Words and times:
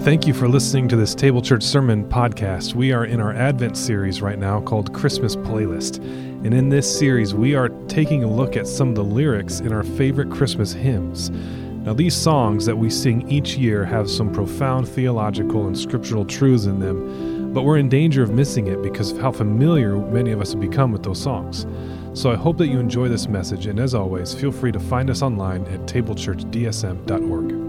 Thank 0.00 0.26
you 0.26 0.32
for 0.32 0.48
listening 0.48 0.88
to 0.88 0.96
this 0.96 1.14
Table 1.14 1.42
Church 1.42 1.62
Sermon 1.62 2.08
podcast. 2.08 2.74
We 2.74 2.90
are 2.90 3.04
in 3.04 3.20
our 3.20 3.34
Advent 3.34 3.76
series 3.76 4.22
right 4.22 4.38
now 4.38 4.62
called 4.62 4.94
Christmas 4.94 5.36
Playlist. 5.36 5.98
And 5.98 6.54
in 6.54 6.70
this 6.70 6.98
series, 6.98 7.34
we 7.34 7.54
are 7.54 7.68
taking 7.86 8.24
a 8.24 8.26
look 8.26 8.56
at 8.56 8.66
some 8.66 8.88
of 8.88 8.94
the 8.94 9.04
lyrics 9.04 9.60
in 9.60 9.74
our 9.74 9.82
favorite 9.82 10.30
Christmas 10.30 10.72
hymns. 10.72 11.28
Now, 11.28 11.92
these 11.92 12.16
songs 12.16 12.64
that 12.64 12.78
we 12.78 12.88
sing 12.88 13.30
each 13.30 13.56
year 13.58 13.84
have 13.84 14.08
some 14.08 14.32
profound 14.32 14.88
theological 14.88 15.66
and 15.66 15.78
scriptural 15.78 16.24
truths 16.24 16.64
in 16.64 16.80
them, 16.80 17.52
but 17.52 17.64
we're 17.64 17.76
in 17.76 17.90
danger 17.90 18.22
of 18.22 18.30
missing 18.30 18.68
it 18.68 18.82
because 18.82 19.12
of 19.12 19.18
how 19.18 19.32
familiar 19.32 19.98
many 19.98 20.30
of 20.30 20.40
us 20.40 20.52
have 20.52 20.62
become 20.62 20.92
with 20.92 21.02
those 21.02 21.22
songs. 21.22 21.66
So 22.14 22.32
I 22.32 22.36
hope 22.36 22.56
that 22.56 22.68
you 22.68 22.78
enjoy 22.78 23.08
this 23.08 23.28
message, 23.28 23.66
and 23.66 23.78
as 23.78 23.94
always, 23.94 24.32
feel 24.32 24.50
free 24.50 24.72
to 24.72 24.80
find 24.80 25.10
us 25.10 25.20
online 25.20 25.66
at 25.66 25.80
tablechurchdsm.org. 25.80 27.59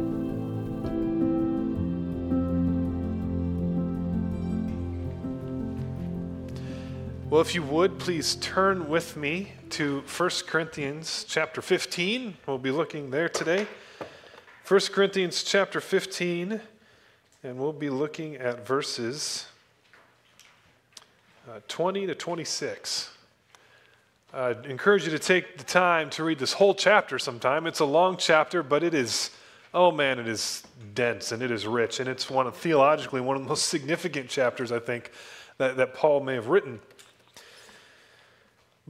Well, 7.32 7.40
if 7.40 7.56
you 7.56 7.64
would, 7.64 7.98
please 7.98 8.36
turn 8.36 8.90
with 8.90 9.16
me 9.16 9.54
to 9.70 10.04
1 10.18 10.30
Corinthians 10.48 11.26
chapter 11.26 11.62
15. 11.62 12.36
We'll 12.46 12.58
be 12.58 12.72
looking 12.72 13.10
there 13.10 13.30
today. 13.30 13.68
1 14.68 14.80
Corinthians 14.92 15.42
chapter 15.42 15.80
15, 15.80 16.60
and 17.44 17.58
we'll 17.58 17.72
be 17.72 17.90
looking 17.90 18.36
at 18.36 18.68
verses 18.68 19.46
uh, 21.50 21.62
20 21.70 22.08
to 22.08 22.16
26. 22.16 23.12
I 24.34 24.50
encourage 24.66 25.06
you 25.06 25.12
to 25.12 25.20
take 25.20 25.58
the 25.58 25.64
time 25.64 26.10
to 26.10 26.26
read 26.26 26.38
this 26.38 26.52
whole 26.52 26.76
chapter 26.76 27.18
sometime. 27.18 27.66
It's 27.66 27.80
a 27.80 27.86
long 27.86 28.18
chapter, 28.18 28.62
but 28.62 28.84
it 28.84 28.94
is, 28.94 29.30
oh 29.74 29.90
man, 29.90 30.20
it 30.20 30.28
is 30.28 30.64
dense 30.94 31.32
and 31.32 31.42
it 31.42 31.50
is 31.50 31.66
rich. 31.66 32.02
And 32.02 32.10
it's 32.10 32.30
one 32.30 32.46
of, 32.46 32.58
theologically, 32.58 33.22
one 33.22 33.38
of 33.38 33.44
the 33.44 33.48
most 33.48 33.68
significant 33.68 34.28
chapters, 34.28 34.74
I 34.74 34.80
think, 34.80 35.12
that, 35.60 35.78
that 35.78 35.94
Paul 35.94 36.20
may 36.20 36.34
have 36.34 36.48
written. 36.48 36.82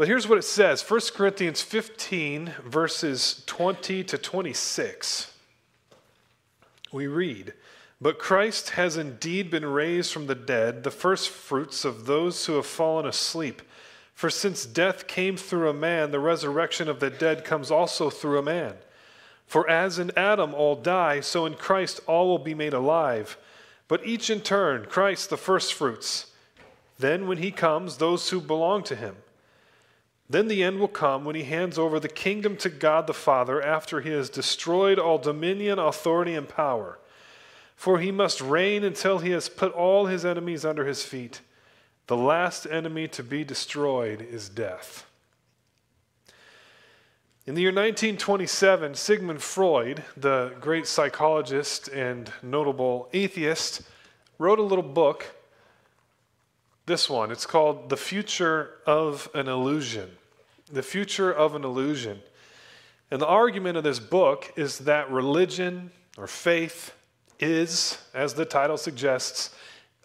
But 0.01 0.07
here's 0.07 0.27
what 0.27 0.39
it 0.39 0.45
says 0.45 0.81
1 0.81 0.99
Corinthians 1.13 1.61
15, 1.61 2.53
verses 2.65 3.43
20 3.45 4.03
to 4.05 4.17
26. 4.17 5.31
We 6.91 7.05
read, 7.05 7.53
But 8.01 8.17
Christ 8.17 8.71
has 8.71 8.97
indeed 8.97 9.51
been 9.51 9.63
raised 9.63 10.11
from 10.11 10.25
the 10.25 10.33
dead, 10.33 10.83
the 10.83 10.89
first 10.89 11.29
fruits 11.29 11.85
of 11.85 12.07
those 12.07 12.47
who 12.47 12.53
have 12.53 12.65
fallen 12.65 13.05
asleep. 13.05 13.61
For 14.15 14.31
since 14.31 14.65
death 14.65 15.05
came 15.05 15.37
through 15.37 15.69
a 15.69 15.71
man, 15.71 16.09
the 16.09 16.19
resurrection 16.19 16.89
of 16.89 16.99
the 16.99 17.11
dead 17.11 17.45
comes 17.45 17.69
also 17.69 18.09
through 18.09 18.39
a 18.39 18.41
man. 18.41 18.73
For 19.45 19.69
as 19.69 19.99
in 19.99 20.11
Adam 20.17 20.55
all 20.55 20.77
die, 20.77 21.19
so 21.19 21.45
in 21.45 21.53
Christ 21.53 21.99
all 22.07 22.27
will 22.27 22.39
be 22.39 22.55
made 22.55 22.73
alive. 22.73 23.37
But 23.87 24.03
each 24.03 24.31
in 24.31 24.41
turn, 24.41 24.87
Christ 24.87 25.29
the 25.29 25.37
firstfruits. 25.37 26.31
Then 26.97 27.27
when 27.27 27.37
he 27.37 27.51
comes, 27.51 27.97
those 27.97 28.31
who 28.31 28.41
belong 28.41 28.81
to 28.85 28.95
him. 28.95 29.17
Then 30.31 30.47
the 30.47 30.63
end 30.63 30.79
will 30.79 30.87
come 30.87 31.25
when 31.25 31.35
he 31.35 31.43
hands 31.43 31.77
over 31.77 31.99
the 31.99 32.07
kingdom 32.07 32.55
to 32.57 32.69
God 32.69 33.05
the 33.05 33.13
Father 33.13 33.61
after 33.61 33.99
he 33.99 34.11
has 34.11 34.29
destroyed 34.29 34.97
all 34.97 35.17
dominion, 35.17 35.77
authority, 35.77 36.35
and 36.35 36.47
power. 36.47 36.99
For 37.75 37.99
he 37.99 38.11
must 38.11 38.39
reign 38.39 38.85
until 38.85 39.19
he 39.19 39.31
has 39.31 39.49
put 39.49 39.73
all 39.73 40.05
his 40.05 40.23
enemies 40.23 40.63
under 40.63 40.85
his 40.85 41.03
feet. 41.03 41.41
The 42.07 42.15
last 42.15 42.65
enemy 42.65 43.09
to 43.09 43.23
be 43.23 43.43
destroyed 43.43 44.21
is 44.21 44.47
death. 44.47 45.05
In 47.45 47.53
the 47.53 47.61
year 47.61 47.71
1927, 47.71 48.95
Sigmund 48.95 49.41
Freud, 49.41 50.01
the 50.15 50.53
great 50.61 50.87
psychologist 50.87 51.89
and 51.89 52.31
notable 52.41 53.09
atheist, 53.11 53.81
wrote 54.37 54.59
a 54.59 54.63
little 54.63 54.81
book. 54.81 55.35
This 56.85 57.09
one, 57.09 57.31
it's 57.31 57.45
called 57.45 57.89
The 57.89 57.97
Future 57.97 58.75
of 58.85 59.29
an 59.33 59.49
Illusion 59.49 60.11
the 60.71 60.83
future 60.83 61.31
of 61.31 61.55
an 61.55 61.63
illusion. 61.63 62.21
And 63.09 63.21
the 63.21 63.27
argument 63.27 63.77
of 63.77 63.83
this 63.83 63.99
book 63.99 64.53
is 64.55 64.79
that 64.79 65.11
religion 65.11 65.91
or 66.17 66.27
faith 66.27 66.93
is, 67.39 67.97
as 68.13 68.33
the 68.33 68.45
title 68.45 68.77
suggests, 68.77 69.53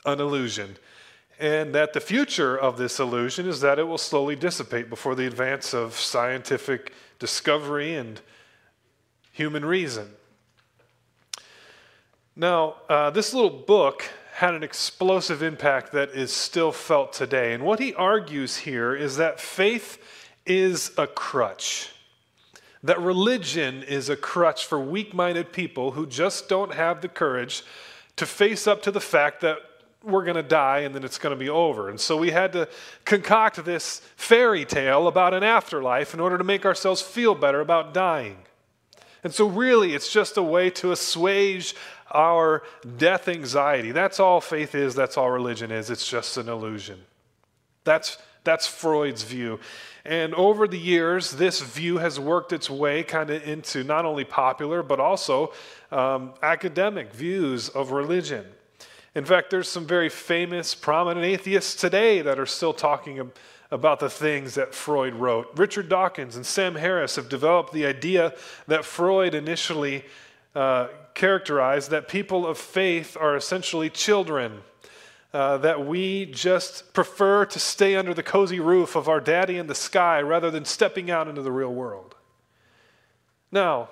an 0.04 0.20
illusion. 0.20 0.76
And 1.38 1.74
that 1.74 1.92
the 1.92 2.00
future 2.00 2.56
of 2.56 2.78
this 2.78 2.98
illusion 2.98 3.46
is 3.46 3.60
that 3.60 3.78
it 3.78 3.84
will 3.84 3.98
slowly 3.98 4.36
dissipate 4.36 4.88
before 4.88 5.14
the 5.14 5.26
advance 5.26 5.74
of 5.74 5.94
scientific 5.94 6.92
discovery 7.18 7.94
and 7.94 8.20
human 9.32 9.64
reason. 9.64 10.08
Now, 12.34 12.76
uh, 12.88 13.10
this 13.10 13.32
little 13.34 13.50
book 13.50 14.04
had 14.34 14.54
an 14.54 14.62
explosive 14.62 15.42
impact 15.42 15.92
that 15.92 16.10
is 16.10 16.32
still 16.32 16.72
felt 16.72 17.12
today. 17.12 17.54
And 17.54 17.64
what 17.64 17.78
he 17.78 17.94
argues 17.94 18.58
here 18.58 18.94
is 18.94 19.16
that 19.16 19.40
faith 19.40 19.98
is 20.46 20.92
a 20.96 21.06
crutch. 21.06 21.90
That 22.82 23.00
religion 23.00 23.82
is 23.82 24.08
a 24.08 24.16
crutch 24.16 24.66
for 24.66 24.78
weak 24.78 25.12
minded 25.12 25.52
people 25.52 25.92
who 25.92 26.06
just 26.06 26.48
don't 26.48 26.74
have 26.74 27.00
the 27.00 27.08
courage 27.08 27.62
to 28.16 28.26
face 28.26 28.66
up 28.66 28.82
to 28.82 28.90
the 28.90 29.00
fact 29.00 29.40
that 29.40 29.58
we're 30.02 30.24
going 30.24 30.36
to 30.36 30.42
die 30.42 30.80
and 30.80 30.94
then 30.94 31.04
it's 31.04 31.18
going 31.18 31.34
to 31.34 31.38
be 31.38 31.48
over. 31.48 31.88
And 31.90 32.00
so 32.00 32.16
we 32.16 32.30
had 32.30 32.52
to 32.52 32.68
concoct 33.04 33.64
this 33.64 34.00
fairy 34.14 34.64
tale 34.64 35.08
about 35.08 35.34
an 35.34 35.42
afterlife 35.42 36.14
in 36.14 36.20
order 36.20 36.38
to 36.38 36.44
make 36.44 36.64
ourselves 36.64 37.02
feel 37.02 37.34
better 37.34 37.60
about 37.60 37.92
dying. 37.92 38.38
And 39.24 39.34
so, 39.34 39.48
really, 39.48 39.92
it's 39.92 40.12
just 40.12 40.36
a 40.36 40.42
way 40.42 40.70
to 40.70 40.92
assuage 40.92 41.74
our 42.14 42.62
death 42.96 43.26
anxiety. 43.26 43.90
That's 43.90 44.20
all 44.20 44.40
faith 44.40 44.76
is, 44.76 44.94
that's 44.94 45.16
all 45.16 45.30
religion 45.30 45.72
is. 45.72 45.90
It's 45.90 46.08
just 46.08 46.36
an 46.36 46.48
illusion. 46.48 47.00
That's, 47.82 48.18
that's 48.46 48.66
Freud's 48.66 49.22
view. 49.22 49.60
And 50.06 50.34
over 50.34 50.66
the 50.66 50.78
years, 50.78 51.32
this 51.32 51.60
view 51.60 51.98
has 51.98 52.18
worked 52.18 52.52
its 52.52 52.70
way 52.70 53.02
kind 53.02 53.28
of 53.28 53.46
into 53.46 53.84
not 53.84 54.06
only 54.06 54.24
popular, 54.24 54.82
but 54.82 55.00
also 55.00 55.52
um, 55.90 56.32
academic 56.42 57.12
views 57.12 57.68
of 57.68 57.90
religion. 57.90 58.46
In 59.16 59.24
fact, 59.24 59.50
there's 59.50 59.68
some 59.68 59.86
very 59.86 60.08
famous, 60.08 60.74
prominent 60.74 61.26
atheists 61.26 61.74
today 61.74 62.22
that 62.22 62.38
are 62.38 62.46
still 62.46 62.72
talking 62.72 63.32
about 63.70 63.98
the 63.98 64.10
things 64.10 64.54
that 64.54 64.74
Freud 64.74 65.14
wrote. 65.14 65.50
Richard 65.56 65.88
Dawkins 65.88 66.36
and 66.36 66.46
Sam 66.46 66.76
Harris 66.76 67.16
have 67.16 67.28
developed 67.28 67.72
the 67.72 67.84
idea 67.84 68.32
that 68.68 68.84
Freud 68.84 69.34
initially 69.34 70.04
uh, 70.54 70.88
characterized 71.14 71.90
that 71.90 72.08
people 72.08 72.46
of 72.46 72.58
faith 72.58 73.16
are 73.18 73.36
essentially 73.36 73.90
children 73.90 74.62
uh, 75.36 75.58
that 75.58 75.84
we 75.84 76.24
just 76.24 76.94
prefer 76.94 77.44
to 77.44 77.58
stay 77.58 77.94
under 77.94 78.14
the 78.14 78.22
cozy 78.22 78.58
roof 78.58 78.96
of 78.96 79.06
our 79.06 79.20
daddy 79.20 79.58
in 79.58 79.66
the 79.66 79.74
sky 79.74 80.18
rather 80.22 80.50
than 80.50 80.64
stepping 80.64 81.10
out 81.10 81.28
into 81.28 81.42
the 81.42 81.52
real 81.52 81.74
world. 81.74 82.14
Now, 83.52 83.90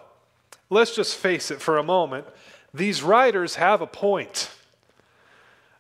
let's 0.71 0.97
just 0.97 1.19
face 1.19 1.51
it 1.51 1.61
for 1.61 1.77
a 1.77 1.83
moment. 1.83 2.27
These 2.73 3.03
writers 3.03 3.57
have 3.57 3.83
a 3.83 3.87
point. 3.87 4.49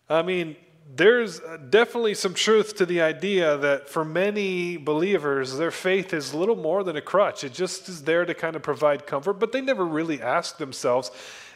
I 0.07 0.21
mean, 0.21 0.57
there's 0.95 1.41
definitely 1.71 2.13
some 2.13 2.35
truth 2.35 2.77
to 2.77 2.85
the 2.85 3.01
idea 3.01 3.57
that 3.57 3.89
for 3.89 4.05
many 4.05 4.77
believers, 4.77 5.57
their 5.57 5.71
faith 5.71 6.13
is 6.13 6.35
little 6.35 6.57
more 6.57 6.85
than 6.85 6.97
a 6.97 7.01
crutch. 7.01 7.43
It 7.43 7.55
just 7.55 7.89
is 7.89 8.03
there 8.03 8.27
to 8.27 8.35
kind 8.35 8.55
of 8.55 8.63
provide 8.63 9.07
comfort, 9.07 9.41
but 9.41 9.53
they 9.53 9.63
never 9.63 9.87
really 9.87 10.21
ask 10.21 10.59
themselves, 10.59 11.11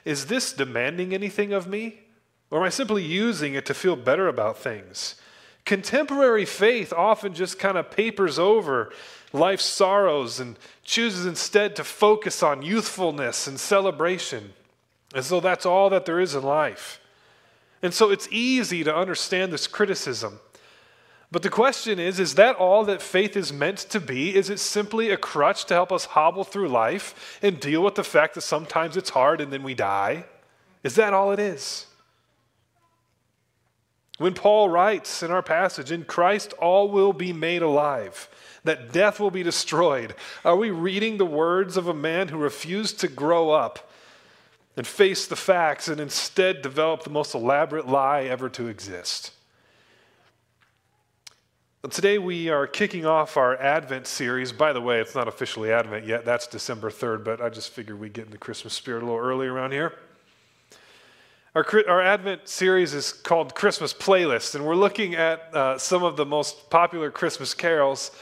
is 0.06 0.24
this 0.28 0.54
demanding 0.54 1.12
anything 1.12 1.52
of 1.52 1.66
me? 1.66 1.98
Or 2.50 2.58
am 2.58 2.64
I 2.64 2.70
simply 2.70 3.02
using 3.02 3.54
it 3.54 3.66
to 3.66 3.74
feel 3.74 3.96
better 3.96 4.28
about 4.28 4.58
things? 4.58 5.16
Contemporary 5.64 6.46
faith 6.46 6.92
often 6.92 7.34
just 7.34 7.58
kind 7.58 7.76
of 7.76 7.90
papers 7.90 8.38
over 8.38 8.90
life's 9.32 9.66
sorrows 9.66 10.40
and 10.40 10.56
chooses 10.82 11.26
instead 11.26 11.76
to 11.76 11.84
focus 11.84 12.42
on 12.42 12.62
youthfulness 12.62 13.46
and 13.46 13.60
celebration, 13.60 14.54
as 15.14 15.28
though 15.28 15.40
that's 15.40 15.66
all 15.66 15.90
that 15.90 16.06
there 16.06 16.20
is 16.20 16.34
in 16.34 16.42
life. 16.42 17.00
And 17.82 17.92
so 17.92 18.10
it's 18.10 18.28
easy 18.30 18.82
to 18.84 18.94
understand 18.94 19.52
this 19.52 19.66
criticism. 19.66 20.40
But 21.30 21.42
the 21.42 21.50
question 21.50 21.98
is 21.98 22.18
is 22.18 22.34
that 22.36 22.56
all 22.56 22.84
that 22.86 23.02
faith 23.02 23.36
is 23.36 23.52
meant 23.52 23.78
to 23.90 24.00
be? 24.00 24.34
Is 24.34 24.48
it 24.48 24.58
simply 24.58 25.10
a 25.10 25.16
crutch 25.16 25.66
to 25.66 25.74
help 25.74 25.92
us 25.92 26.06
hobble 26.06 26.44
through 26.44 26.68
life 26.68 27.38
and 27.42 27.60
deal 27.60 27.82
with 27.82 27.94
the 27.94 28.04
fact 28.04 28.34
that 28.34 28.40
sometimes 28.40 28.96
it's 28.96 29.10
hard 29.10 29.40
and 29.40 29.52
then 29.52 29.62
we 29.62 29.74
die? 29.74 30.24
Is 30.82 30.94
that 30.94 31.12
all 31.12 31.30
it 31.32 31.38
is? 31.38 31.86
When 34.18 34.34
Paul 34.34 34.68
writes 34.68 35.22
in 35.22 35.30
our 35.30 35.42
passage, 35.42 35.92
in 35.92 36.04
Christ 36.04 36.52
all 36.54 36.90
will 36.90 37.12
be 37.12 37.32
made 37.32 37.62
alive, 37.62 38.28
that 38.64 38.92
death 38.92 39.20
will 39.20 39.30
be 39.30 39.44
destroyed, 39.44 40.14
are 40.44 40.56
we 40.56 40.70
reading 40.70 41.16
the 41.16 41.24
words 41.24 41.76
of 41.76 41.86
a 41.86 41.94
man 41.94 42.28
who 42.28 42.36
refused 42.36 42.98
to 43.00 43.08
grow 43.08 43.50
up 43.50 43.90
and 44.76 44.86
face 44.86 45.26
the 45.26 45.36
facts 45.36 45.86
and 45.86 46.00
instead 46.00 46.62
develop 46.62 47.04
the 47.04 47.10
most 47.10 47.32
elaborate 47.32 47.86
lie 47.88 48.24
ever 48.24 48.48
to 48.48 48.66
exist? 48.66 49.30
Well, 51.80 51.90
today 51.90 52.18
we 52.18 52.48
are 52.48 52.66
kicking 52.66 53.06
off 53.06 53.36
our 53.36 53.56
Advent 53.56 54.08
series. 54.08 54.50
By 54.50 54.72
the 54.72 54.80
way, 54.80 55.00
it's 55.00 55.14
not 55.14 55.28
officially 55.28 55.70
Advent 55.70 56.06
yet, 56.06 56.24
that's 56.24 56.48
December 56.48 56.90
3rd, 56.90 57.24
but 57.24 57.40
I 57.40 57.50
just 57.50 57.70
figured 57.70 58.00
we'd 58.00 58.14
get 58.14 58.24
in 58.24 58.32
the 58.32 58.38
Christmas 58.38 58.74
spirit 58.74 59.04
a 59.04 59.06
little 59.06 59.20
early 59.20 59.46
around 59.46 59.70
here. 59.70 59.94
Our, 61.58 61.66
our 61.88 62.00
Advent 62.00 62.46
series 62.48 62.94
is 62.94 63.12
called 63.12 63.52
Christmas 63.52 63.92
Playlist, 63.92 64.54
and 64.54 64.64
we're 64.64 64.76
looking 64.76 65.16
at 65.16 65.52
uh, 65.52 65.76
some 65.76 66.04
of 66.04 66.16
the 66.16 66.24
most 66.24 66.70
popular 66.70 67.10
Christmas 67.10 67.52
carols 67.52 68.12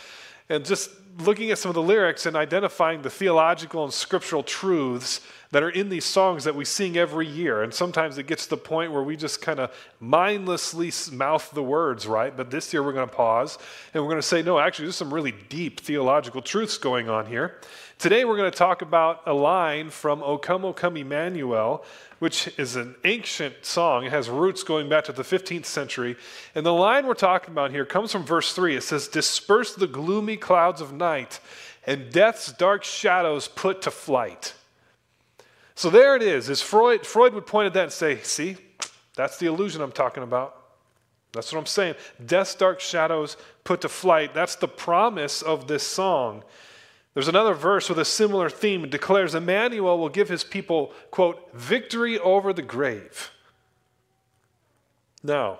and 0.48 0.64
just 0.64 0.88
looking 1.18 1.50
at 1.50 1.58
some 1.58 1.68
of 1.68 1.74
the 1.74 1.82
lyrics 1.82 2.24
and 2.24 2.34
identifying 2.34 3.02
the 3.02 3.10
theological 3.10 3.84
and 3.84 3.92
scriptural 3.92 4.42
truths 4.42 5.20
that 5.50 5.62
are 5.62 5.70
in 5.70 5.88
these 5.88 6.04
songs 6.04 6.44
that 6.44 6.54
we 6.54 6.64
sing 6.64 6.96
every 6.96 7.26
year. 7.26 7.62
And 7.62 7.72
sometimes 7.72 8.18
it 8.18 8.26
gets 8.26 8.44
to 8.44 8.50
the 8.50 8.56
point 8.56 8.92
where 8.92 9.02
we 9.02 9.16
just 9.16 9.40
kind 9.40 9.60
of 9.60 9.72
mindlessly 10.00 10.92
mouth 11.12 11.50
the 11.52 11.62
words, 11.62 12.06
right? 12.06 12.36
But 12.36 12.50
this 12.50 12.72
year 12.72 12.82
we're 12.82 12.92
going 12.92 13.08
to 13.08 13.14
pause 13.14 13.58
and 13.94 14.02
we're 14.02 14.10
going 14.10 14.20
to 14.20 14.26
say, 14.26 14.42
no, 14.42 14.58
actually, 14.58 14.86
there's 14.86 14.96
some 14.96 15.14
really 15.14 15.34
deep 15.48 15.80
theological 15.80 16.42
truths 16.42 16.78
going 16.78 17.08
on 17.08 17.26
here. 17.26 17.60
Today 17.98 18.24
we're 18.24 18.36
going 18.36 18.50
to 18.50 18.58
talk 18.58 18.82
about 18.82 19.22
a 19.26 19.32
line 19.32 19.88
from 19.88 20.22
O 20.22 20.36
Come, 20.36 20.64
O 20.64 20.72
Come 20.72 20.96
Emmanuel, 20.96 21.84
which 22.18 22.50
is 22.58 22.76
an 22.76 22.94
ancient 23.04 23.64
song. 23.64 24.04
It 24.04 24.10
has 24.10 24.28
roots 24.28 24.62
going 24.62 24.88
back 24.88 25.04
to 25.04 25.12
the 25.12 25.22
15th 25.22 25.64
century. 25.64 26.16
And 26.54 26.66
the 26.66 26.74
line 26.74 27.06
we're 27.06 27.14
talking 27.14 27.52
about 27.52 27.70
here 27.70 27.86
comes 27.86 28.12
from 28.12 28.24
verse 28.24 28.52
3. 28.52 28.76
It 28.76 28.82
says, 28.82 29.08
Disperse 29.08 29.74
the 29.74 29.86
gloomy 29.86 30.36
clouds 30.36 30.80
of 30.80 30.92
night 30.92 31.40
and 31.86 32.12
death's 32.12 32.52
dark 32.52 32.84
shadows 32.84 33.48
put 33.48 33.80
to 33.82 33.90
flight. 33.90 34.54
So 35.76 35.90
there 35.90 36.16
it 36.16 36.22
As 36.22 36.48
Is 36.48 36.62
Freud, 36.62 37.06
Freud 37.06 37.34
would 37.34 37.46
point 37.46 37.66
at 37.66 37.74
that 37.74 37.82
and 37.84 37.92
say, 37.92 38.18
see, 38.22 38.56
that's 39.14 39.38
the 39.38 39.46
illusion 39.46 39.82
I'm 39.82 39.92
talking 39.92 40.22
about. 40.22 40.56
That's 41.32 41.52
what 41.52 41.58
I'm 41.58 41.66
saying. 41.66 41.94
Death's 42.24 42.54
dark 42.54 42.80
shadows 42.80 43.36
put 43.62 43.82
to 43.82 43.88
flight. 43.90 44.32
That's 44.32 44.56
the 44.56 44.68
promise 44.68 45.42
of 45.42 45.68
this 45.68 45.86
song. 45.86 46.42
There's 47.12 47.28
another 47.28 47.52
verse 47.52 47.90
with 47.90 47.98
a 47.98 48.06
similar 48.06 48.48
theme. 48.48 48.84
It 48.84 48.90
declares 48.90 49.34
Emmanuel 49.34 49.98
will 49.98 50.08
give 50.08 50.30
his 50.30 50.44
people, 50.44 50.92
quote, 51.10 51.52
victory 51.52 52.18
over 52.18 52.54
the 52.54 52.62
grave. 52.62 53.30
Now, 55.22 55.58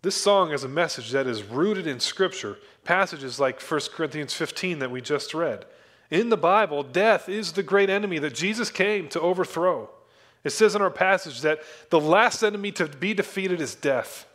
this 0.00 0.16
song 0.16 0.52
is 0.52 0.64
a 0.64 0.68
message 0.68 1.10
that 1.10 1.26
is 1.26 1.42
rooted 1.42 1.86
in 1.86 2.00
Scripture, 2.00 2.56
passages 2.84 3.38
like 3.38 3.60
1 3.60 3.80
Corinthians 3.92 4.32
15 4.32 4.78
that 4.78 4.90
we 4.90 5.02
just 5.02 5.34
read. 5.34 5.66
In 6.10 6.30
the 6.30 6.36
Bible, 6.36 6.82
death 6.82 7.28
is 7.28 7.52
the 7.52 7.62
great 7.62 7.90
enemy 7.90 8.18
that 8.18 8.34
Jesus 8.34 8.70
came 8.70 9.08
to 9.08 9.20
overthrow. 9.20 9.90
It 10.44 10.50
says 10.50 10.74
in 10.74 10.82
our 10.82 10.90
passage 10.90 11.42
that 11.42 11.60
the 11.90 12.00
last 12.00 12.42
enemy 12.42 12.72
to 12.72 12.86
be 12.86 13.12
defeated 13.12 13.60
is 13.60 13.74
death. 13.74 14.26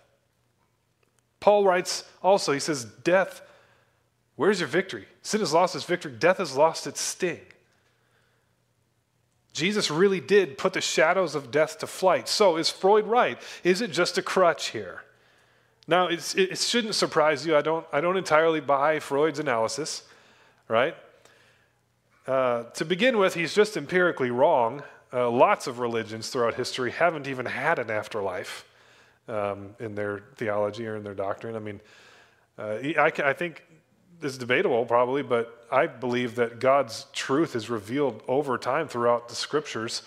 Paul 1.40 1.66
writes 1.66 2.04
also, 2.22 2.52
he 2.52 2.60
says, 2.60 2.86
Death, 2.86 3.42
where's 4.36 4.60
your 4.60 4.70
victory? 4.70 5.08
Sin 5.24 5.40
has 5.40 5.54
lost 5.54 5.76
its 5.76 5.86
victory, 5.86 6.12
death 6.12 6.38
has 6.38 6.56
lost 6.56 6.88
its 6.88 7.02
sting. 7.02 7.42
Jesus 9.54 9.92
really 9.92 10.20
did 10.20 10.58
put 10.58 10.74
the 10.74 10.82
shadows 10.82 11.36
of 11.36 11.52
death 11.52 11.80
to 11.80 11.88
flight. 11.88 12.28
So, 12.28 12.58
is 12.58 12.70
Freud 12.70 13.06
right? 13.06 13.40
Is 13.64 13.82
it 13.82 13.92
just 13.92 14.18
a 14.18 14.22
crutch 14.24 14.70
here? 14.70 15.04
Now, 15.88 16.08
it 16.08 16.58
shouldn't 16.58 16.96
surprise 16.96 17.46
you. 17.46 17.56
I 17.56 17.62
don't, 17.62 17.86
I 17.92 18.02
don't 18.02 18.18
entirely 18.18 18.62
buy 18.62 19.00
Freud's 19.00 19.40
analysis, 19.40 20.04
right? 20.68 20.96
Uh, 22.26 22.64
to 22.72 22.86
begin 22.86 23.18
with, 23.18 23.34
he's 23.34 23.54
just 23.54 23.76
empirically 23.76 24.32
wrong. 24.32 24.82
Uh, 25.12 25.30
lots 25.30 25.68
of 25.68 25.80
religions 25.80 26.30
throughout 26.30 26.56
history 26.56 26.92
haven't 26.92 27.28
even 27.28 27.46
had 27.46 27.80
an 27.80 27.92
afterlife 27.92 28.66
um, 29.28 29.76
in 29.80 29.94
their 29.94 30.24
theology 30.36 30.88
or 30.88 30.96
in 30.96 31.04
their 31.04 31.14
doctrine. 31.14 31.56
I 31.56 31.60
mean, 31.60 31.82
uh, 32.58 32.78
I, 32.98 33.12
I 33.24 33.34
think 33.34 33.64
it's 34.22 34.38
debatable 34.38 34.86
probably, 34.86 35.22
but 35.22 35.68
I 35.72 35.88
believe 35.88 36.36
that 36.36 36.60
God's 36.60 37.08
truth 37.14 37.56
is 37.56 37.70
revealed 37.70 38.24
over 38.28 38.58
time 38.58 38.88
throughout 38.88 39.28
the 39.28 39.36
scriptures. 39.36 40.04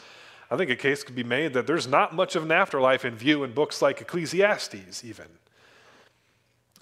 I 0.50 0.56
think 0.56 0.70
a 0.70 0.76
case 0.76 1.02
could 1.02 1.16
be 1.16 1.24
made 1.24 1.52
that 1.54 1.66
there's 1.66 1.86
not 1.86 2.14
much 2.14 2.36
of 2.36 2.44
an 2.44 2.52
afterlife 2.52 3.04
in 3.04 3.14
view 3.14 3.44
in 3.44 3.52
books 3.52 3.82
like 3.82 4.00
Ecclesiastes, 4.00 5.04
even. 5.04 5.26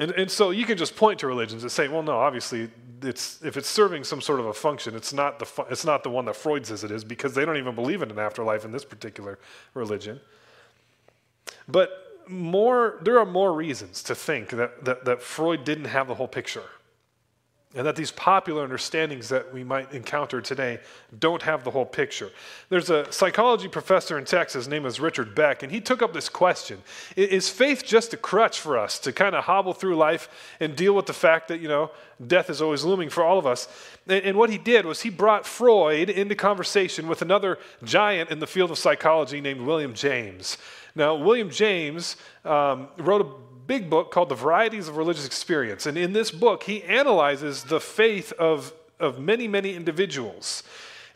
And, 0.01 0.11
and 0.13 0.31
so 0.31 0.51
you 0.51 0.65
can 0.65 0.77
just 0.77 0.97
point 0.97 1.21
to 1.21 1.27
religions 1.27 1.63
and 1.63 1.71
say, 1.71 1.87
well, 1.89 2.03
no, 2.03 2.19
obviously, 2.19 2.69
it's, 3.03 3.43
if 3.45 3.57
it's 3.57 3.69
serving 3.69 4.03
some 4.05 4.21
sort 4.21 4.41
of 4.41 4.47
a 4.47 4.53
function, 4.53 4.97
it's 4.97 5.13
not, 5.13 5.39
the, 5.39 5.65
it's 5.71 5.85
not 5.85 6.03
the 6.03 6.11
one 6.11 6.25
that 6.25 6.35
Freud 6.35 6.67
says 6.67 6.83
it 6.83 6.91
is 6.91 7.05
because 7.05 7.35
they 7.35 7.45
don't 7.45 7.57
even 7.57 7.75
believe 7.75 8.03
in 8.03 8.11
an 8.11 8.19
afterlife 8.19 8.65
in 8.65 8.73
this 8.73 8.85
particular 8.85 9.39
religion. 9.75 10.21
But 11.69 12.23
more, 12.27 12.99
there 13.03 13.19
are 13.19 13.27
more 13.27 13.53
reasons 13.53 14.03
to 14.05 14.15
think 14.15 14.51
that, 14.51 14.85
that, 14.85 15.05
that 15.05 15.23
Freud 15.23 15.65
didn't 15.65 15.87
have 15.87 16.09
the 16.09 16.15
whole 16.15 16.29
picture 16.29 16.65
and 17.75 17.87
that 17.87 17.97
these 17.97 18.13
popular 18.13 18.63
understandings 18.63 19.29
that 19.29 19.53
we 19.53 19.65
might 19.65 19.93
encounter 19.93 20.41
today 20.41 20.79
don't 21.19 21.43
have 21.43 21.65
the 21.65 21.71
whole 21.71 21.85
picture. 21.85 22.31
There's 22.69 22.89
a 22.91 23.11
psychology 23.13 23.69
professor 23.69 24.17
in 24.17 24.25
Texas, 24.25 24.65
his 24.65 24.69
name 24.69 24.87
is 24.87 25.01
Richard 25.01 25.35
Beck, 25.35 25.63
and 25.63 25.73
he 25.73 25.81
took 25.81 26.01
up 26.01 26.13
this 26.13 26.29
question 26.29 26.83
Is 27.17 27.49
faith 27.49 27.85
just 27.85 28.15
a 28.15 28.17
crutch 28.17 28.61
for 28.61 28.79
us 28.79 28.99
to 29.01 29.13
kind 29.13 29.35
of 29.35 29.45
hobble 29.45 29.73
through 29.73 29.97
life 29.97 30.29
and 30.61 30.77
deal 30.77 30.95
with 30.95 31.07
the 31.07 31.13
fact 31.13 31.49
that, 31.49 31.61
you 31.61 31.69
know, 31.69 31.91
death 32.25 32.49
is 32.49 32.63
always 32.63 32.85
looming 32.85 33.11
for 33.11 33.25
all 33.25 33.39
of 33.39 33.47
us? 33.47 33.69
And, 34.07 34.37
what 34.37 34.51
he 34.51 34.59
did 34.59 34.85
was 34.85 35.03
he 35.03 35.11
brought 35.11 35.47
Freud 35.47 36.11
into 36.11 36.35
conversation 36.35 37.09
with 37.09 37.23
another 37.23 37.59
giant 37.83 38.31
in 38.31 38.39
the 38.39 38.47
field 38.47 38.71
of 38.71 38.79
psychology 38.79 39.41
named 39.41 39.61
William 39.61 39.95
James. 39.95 40.59
Now, 40.95 41.15
William 41.17 41.51
James 41.51 42.17
um, 42.45 42.89
wrote 42.99 43.21
a 43.21 43.54
big 43.67 43.89
book 43.91 44.11
called 44.11 44.29
The 44.29 44.35
Varieties 44.35 44.89
of 44.89 44.97
Religious 44.97 45.27
Experience. 45.27 45.87
And 45.87 45.97
in 45.97 46.13
this 46.13 46.31
book, 46.31 46.65
he 46.65 46.83
analyzes 46.83 47.65
the 47.65 47.81
faith 47.81 48.33
of, 48.33 48.73
of 49.01 49.19
many, 49.19 49.49
many 49.49 49.75
individuals. 49.75 50.63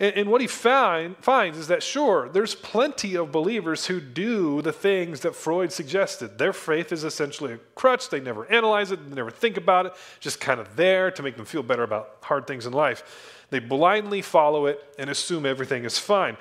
And, 0.01 0.15
and 0.15 0.31
what 0.31 0.41
he 0.41 0.47
find, 0.47 1.17
finds 1.19 1.59
is 1.59 1.69
that, 1.69 1.83
sure, 1.83 2.29
there's 2.29 2.55
plenty 2.55 3.17
of 3.17 3.33
believers 3.33 3.87
who 3.87 4.01
do 4.01 4.63
the 4.63 4.73
things 4.73 5.21
that 5.21 5.35
Freud 5.35 5.73
suggested. 5.73 6.39
Their 6.39 6.53
faith 6.53 6.93
is 6.93 7.05
essentially 7.05 7.55
a 7.55 7.59
crutch. 7.75 8.09
They 8.09 8.21
never 8.21 8.51
analyze 8.51 8.93
it, 8.93 9.09
they 9.09 9.17
never 9.17 9.31
think 9.31 9.57
about 9.57 9.87
it, 9.87 9.95
just 10.21 10.41
kind 10.41 10.61
of 10.61 10.77
there 10.77 11.11
to 11.11 11.23
make 11.23 11.37
them 11.37 11.47
feel 11.47 11.63
better 11.63 11.83
about 11.83 12.19
hard 12.23 12.47
things 12.47 12.67
in 12.67 12.73
life. 12.73 13.35
They 13.51 13.61
blindly 13.61 14.21
follow 14.21 14.67
it 14.67 14.95
and 14.99 15.09
assume 15.09 15.47
everything 15.47 15.85
is 15.85 15.99
fine. 15.99 16.37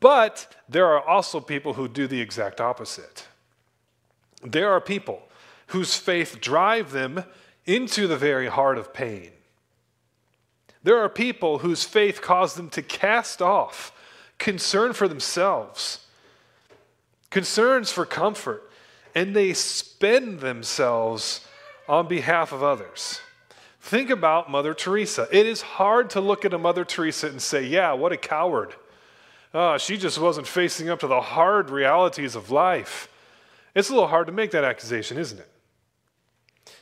But 0.00 0.54
there 0.68 0.86
are 0.86 1.06
also 1.06 1.40
people 1.40 1.74
who 1.74 1.88
do 1.88 2.06
the 2.06 2.20
exact 2.20 2.60
opposite. 2.60 3.26
There 4.44 4.70
are 4.70 4.80
people 4.80 5.22
whose 5.72 5.96
faith 5.96 6.38
drive 6.38 6.92
them 6.92 7.24
into 7.64 8.06
the 8.06 8.16
very 8.16 8.48
heart 8.48 8.76
of 8.76 8.92
pain. 8.92 9.30
There 10.82 10.98
are 10.98 11.08
people 11.08 11.58
whose 11.58 11.84
faith 11.84 12.20
caused 12.20 12.56
them 12.58 12.68
to 12.70 12.82
cast 12.82 13.40
off 13.40 13.90
concern 14.38 14.92
for 14.92 15.08
themselves, 15.08 16.06
concerns 17.30 17.90
for 17.90 18.04
comfort, 18.04 18.70
and 19.14 19.34
they 19.34 19.54
spend 19.54 20.40
themselves 20.40 21.46
on 21.88 22.06
behalf 22.06 22.52
of 22.52 22.62
others. 22.62 23.20
Think 23.80 24.10
about 24.10 24.50
Mother 24.50 24.74
Teresa. 24.74 25.26
It 25.32 25.46
is 25.46 25.62
hard 25.62 26.10
to 26.10 26.20
look 26.20 26.44
at 26.44 26.52
a 26.52 26.58
Mother 26.58 26.84
Teresa 26.84 27.28
and 27.28 27.40
say, 27.40 27.64
yeah, 27.64 27.92
what 27.92 28.12
a 28.12 28.18
coward. 28.18 28.74
Oh, 29.54 29.78
she 29.78 29.96
just 29.96 30.18
wasn't 30.18 30.46
facing 30.46 30.90
up 30.90 31.00
to 31.00 31.06
the 31.06 31.20
hard 31.20 31.70
realities 31.70 32.34
of 32.36 32.50
life. 32.50 33.08
It's 33.74 33.88
a 33.88 33.94
little 33.94 34.08
hard 34.08 34.26
to 34.26 34.32
make 34.32 34.50
that 34.50 34.64
accusation, 34.64 35.16
isn't 35.16 35.38
it? 35.38 35.48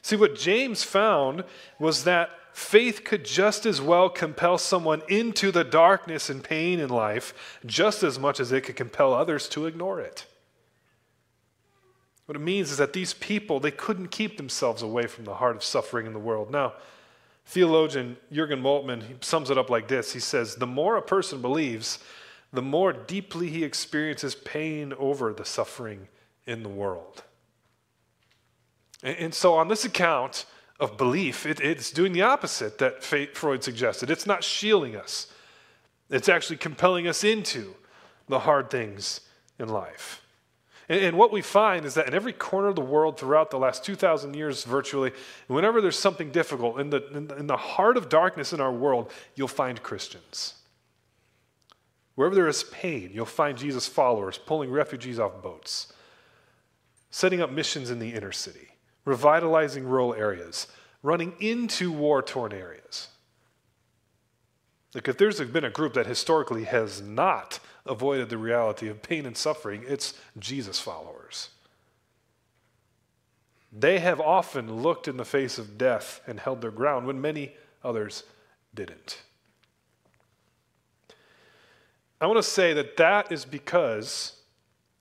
See, 0.02 0.16
what 0.16 0.36
James 0.36 0.82
found 0.82 1.44
was 1.78 2.04
that 2.04 2.30
faith 2.52 3.04
could 3.04 3.24
just 3.24 3.66
as 3.66 3.80
well 3.80 4.08
compel 4.08 4.58
someone 4.58 5.02
into 5.08 5.50
the 5.50 5.64
darkness 5.64 6.28
and 6.28 6.42
pain 6.42 6.80
in 6.80 6.88
life 6.88 7.58
just 7.64 8.02
as 8.02 8.18
much 8.18 8.40
as 8.40 8.52
it 8.52 8.62
could 8.62 8.76
compel 8.76 9.14
others 9.14 9.48
to 9.50 9.66
ignore 9.66 10.00
it. 10.00 10.26
What 12.26 12.36
it 12.36 12.40
means 12.40 12.70
is 12.70 12.76
that 12.76 12.92
these 12.92 13.14
people, 13.14 13.58
they 13.58 13.72
couldn't 13.72 14.12
keep 14.12 14.36
themselves 14.36 14.82
away 14.82 15.06
from 15.06 15.24
the 15.24 15.34
heart 15.34 15.56
of 15.56 15.64
suffering 15.64 16.06
in 16.06 16.12
the 16.12 16.18
world. 16.18 16.50
Now, 16.50 16.74
theologian 17.46 18.16
Jurgen 18.30 18.62
Moltmann 18.62 19.22
sums 19.24 19.50
it 19.50 19.58
up 19.58 19.68
like 19.68 19.88
this 19.88 20.12
He 20.12 20.20
says, 20.20 20.54
The 20.54 20.66
more 20.66 20.96
a 20.96 21.02
person 21.02 21.40
believes, 21.40 21.98
the 22.52 22.62
more 22.62 22.92
deeply 22.92 23.48
he 23.48 23.64
experiences 23.64 24.34
pain 24.34 24.92
over 24.92 25.32
the 25.32 25.44
suffering 25.44 26.08
in 26.46 26.62
the 26.62 26.68
world. 26.68 27.24
And 29.02 29.32
so, 29.32 29.54
on 29.54 29.68
this 29.68 29.84
account 29.84 30.44
of 30.78 30.96
belief, 30.96 31.46
it, 31.46 31.60
it's 31.60 31.90
doing 31.90 32.12
the 32.12 32.22
opposite 32.22 32.78
that 32.78 33.02
Freud 33.02 33.64
suggested. 33.64 34.10
It's 34.10 34.26
not 34.26 34.44
shielding 34.44 34.96
us, 34.96 35.28
it's 36.10 36.28
actually 36.28 36.56
compelling 36.56 37.06
us 37.08 37.24
into 37.24 37.74
the 38.28 38.40
hard 38.40 38.70
things 38.70 39.20
in 39.58 39.68
life. 39.68 40.22
And, 40.88 41.16
what 41.16 41.32
we 41.32 41.40
find 41.40 41.86
is 41.86 41.94
that 41.94 42.08
in 42.08 42.14
every 42.14 42.32
corner 42.32 42.68
of 42.68 42.74
the 42.74 42.82
world 42.82 43.18
throughout 43.18 43.50
the 43.50 43.58
last 43.58 43.84
2,000 43.84 44.34
years, 44.34 44.64
virtually, 44.64 45.12
whenever 45.46 45.80
there's 45.80 45.98
something 45.98 46.32
difficult, 46.32 46.80
in 46.80 46.90
the, 46.90 47.06
in 47.38 47.46
the 47.46 47.56
heart 47.56 47.96
of 47.96 48.08
darkness 48.08 48.52
in 48.52 48.60
our 48.60 48.72
world, 48.72 49.12
you'll 49.36 49.46
find 49.46 49.82
Christians. 49.84 50.54
Wherever 52.16 52.34
there 52.34 52.48
is 52.48 52.64
pain, 52.64 53.10
you'll 53.14 53.24
find 53.24 53.56
Jesus' 53.56 53.86
followers 53.86 54.36
pulling 54.36 54.70
refugees 54.70 55.20
off 55.20 55.40
boats, 55.40 55.92
setting 57.10 57.40
up 57.40 57.52
missions 57.52 57.90
in 57.90 58.00
the 58.00 58.12
inner 58.12 58.32
city 58.32 58.70
revitalizing 59.10 59.84
rural 59.84 60.14
areas, 60.14 60.68
running 61.02 61.34
into 61.40 61.90
war 61.90 62.22
torn 62.22 62.52
areas. 62.52 63.08
Look, 64.94 65.08
if 65.08 65.18
there's 65.18 65.40
been 65.40 65.64
a 65.64 65.70
group 65.70 65.94
that 65.94 66.06
historically 66.06 66.64
has 66.64 67.00
not 67.00 67.58
avoided 67.84 68.28
the 68.28 68.38
reality 68.38 68.88
of 68.88 69.02
pain 69.02 69.26
and 69.26 69.36
suffering, 69.36 69.84
it's 69.86 70.14
Jesus 70.38 70.78
followers. 70.78 71.50
They 73.72 73.98
have 73.98 74.20
often 74.20 74.82
looked 74.82 75.08
in 75.08 75.16
the 75.16 75.24
face 75.24 75.58
of 75.58 75.76
death 75.76 76.20
and 76.26 76.38
held 76.38 76.60
their 76.60 76.70
ground 76.70 77.06
when 77.06 77.20
many 77.20 77.54
others 77.82 78.22
didn't. 78.74 79.22
I 82.20 82.26
want 82.26 82.36
to 82.36 82.42
say 82.42 82.74
that 82.74 82.96
that 82.96 83.32
is 83.32 83.44
because 83.44 84.39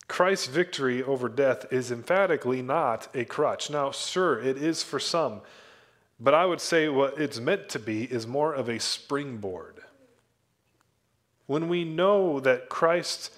Christ's 0.10 0.48
victory 0.48 1.02
over 1.04 1.30
death 1.30 1.72
is 1.72 1.92
emphatically 1.92 2.62
not 2.62 3.08
a 3.16 3.24
crutch. 3.24 3.70
Now, 3.70 3.92
sure, 3.92 4.42
it 4.42 4.58
is 4.58 4.84
for 4.84 5.00
some, 5.00 5.42
but 6.20 6.34
I 6.34 6.46
would 6.46 6.60
say 6.60 6.90
what 6.90 7.22
it's 7.22 7.40
meant 7.40 7.70
to 7.70 7.80
be 7.80 8.04
is 8.04 8.28
more 8.28 8.54
of 8.54 8.68
a 8.68 8.80
springboard. 8.80 9.76
When 11.46 11.70
we 11.70 11.86
know 11.86 12.40
that 12.42 12.70
Christ 12.70 13.32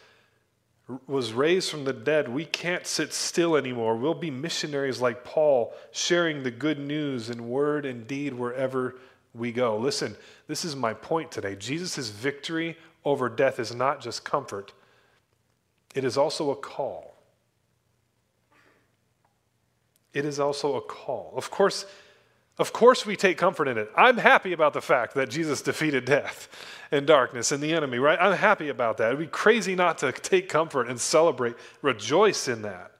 was 1.08 1.34
raised 1.34 1.70
from 1.70 1.84
the 1.84 1.94
dead, 1.94 2.30
we 2.30 2.46
can't 2.46 2.88
sit 2.88 3.13
still 3.13 3.58
anymore. 3.58 3.98
We'll 3.98 4.13
be 4.13 4.32
missionaries 4.32 5.01
like 5.01 5.25
Paul, 5.25 5.74
sharing 5.92 6.42
the 6.42 6.51
good 6.51 6.80
news 6.80 7.30
in 7.30 7.50
word 7.50 7.86
and 7.86 8.08
deed 8.08 8.34
wherever 8.34 8.96
we 9.34 9.51
go. 9.51 9.78
Listen, 9.78 10.16
this 10.48 10.63
is 10.63 10.75
my 10.75 10.94
point 10.94 11.32
today. 11.32 11.56
Jesus' 11.56 12.10
victory 12.10 12.78
over 13.04 13.28
death 13.28 13.60
is 13.60 13.75
not 13.75 14.01
just 14.01 14.24
comfort, 14.24 14.74
it 15.93 16.03
is 16.03 16.17
also 16.17 16.51
a 16.51 16.55
call. 16.55 17.15
It 20.13 20.25
is 20.25 20.39
also 20.39 20.75
a 20.75 20.81
call. 20.81 21.33
Of 21.36 21.51
course, 21.51 21.86
of 22.57 22.74
course 22.74 23.05
we 23.05 23.15
take 23.15 23.38
comfort 23.38 23.67
in 23.67 23.77
it. 23.77 23.89
I'm 23.95 24.17
happy 24.17 24.53
about 24.53 24.74
the 24.74 24.81
fact 24.81 25.15
that 25.15 25.29
Jesus 25.29 25.62
defeated 25.62 26.05
death 26.05 26.50
and 26.91 27.07
darkness 27.07 27.51
and 27.51 27.63
the 27.63 27.74
enemy, 27.74 27.98
right? 27.98 28.19
I'm 28.19 28.36
happy 28.36 28.69
about 28.69 28.98
that. 28.98 29.07
It'd 29.07 29.19
be 29.19 29.27
crazy 29.27 29.75
not 29.75 29.98
to 30.00 30.12
take 30.12 30.50
comfort 30.50 30.88
and 30.88 31.00
celebrate, 31.00 31.55
rejoice 31.81 32.48
in 32.48 32.62
that. 32.63 32.91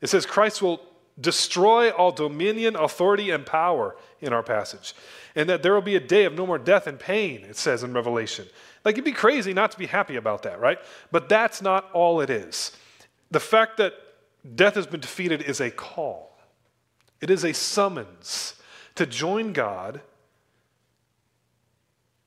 It 0.00 0.08
says 0.08 0.26
Christ 0.26 0.60
will 0.60 0.80
destroy 1.20 1.90
all 1.90 2.12
dominion, 2.12 2.76
authority, 2.76 3.30
and 3.30 3.46
power 3.46 3.96
in 4.20 4.32
our 4.32 4.42
passage. 4.42 4.94
And 5.34 5.48
that 5.48 5.62
there 5.62 5.72
will 5.72 5.82
be 5.82 5.96
a 5.96 6.00
day 6.00 6.24
of 6.24 6.34
no 6.34 6.46
more 6.46 6.58
death 6.58 6.86
and 6.86 6.98
pain, 6.98 7.44
it 7.44 7.56
says 7.56 7.82
in 7.82 7.92
Revelation. 7.92 8.46
Like, 8.84 8.94
it'd 8.94 9.04
be 9.04 9.12
crazy 9.12 9.54
not 9.54 9.70
to 9.72 9.78
be 9.78 9.86
happy 9.86 10.16
about 10.16 10.42
that, 10.42 10.60
right? 10.60 10.78
But 11.10 11.28
that's 11.28 11.62
not 11.62 11.90
all 11.92 12.20
it 12.20 12.30
is. 12.30 12.72
The 13.30 13.40
fact 13.40 13.78
that 13.78 13.94
death 14.54 14.74
has 14.74 14.86
been 14.86 15.00
defeated 15.00 15.42
is 15.42 15.60
a 15.60 15.70
call, 15.70 16.38
it 17.20 17.30
is 17.30 17.44
a 17.44 17.54
summons 17.54 18.54
to 18.94 19.06
join 19.06 19.52
God 19.52 20.00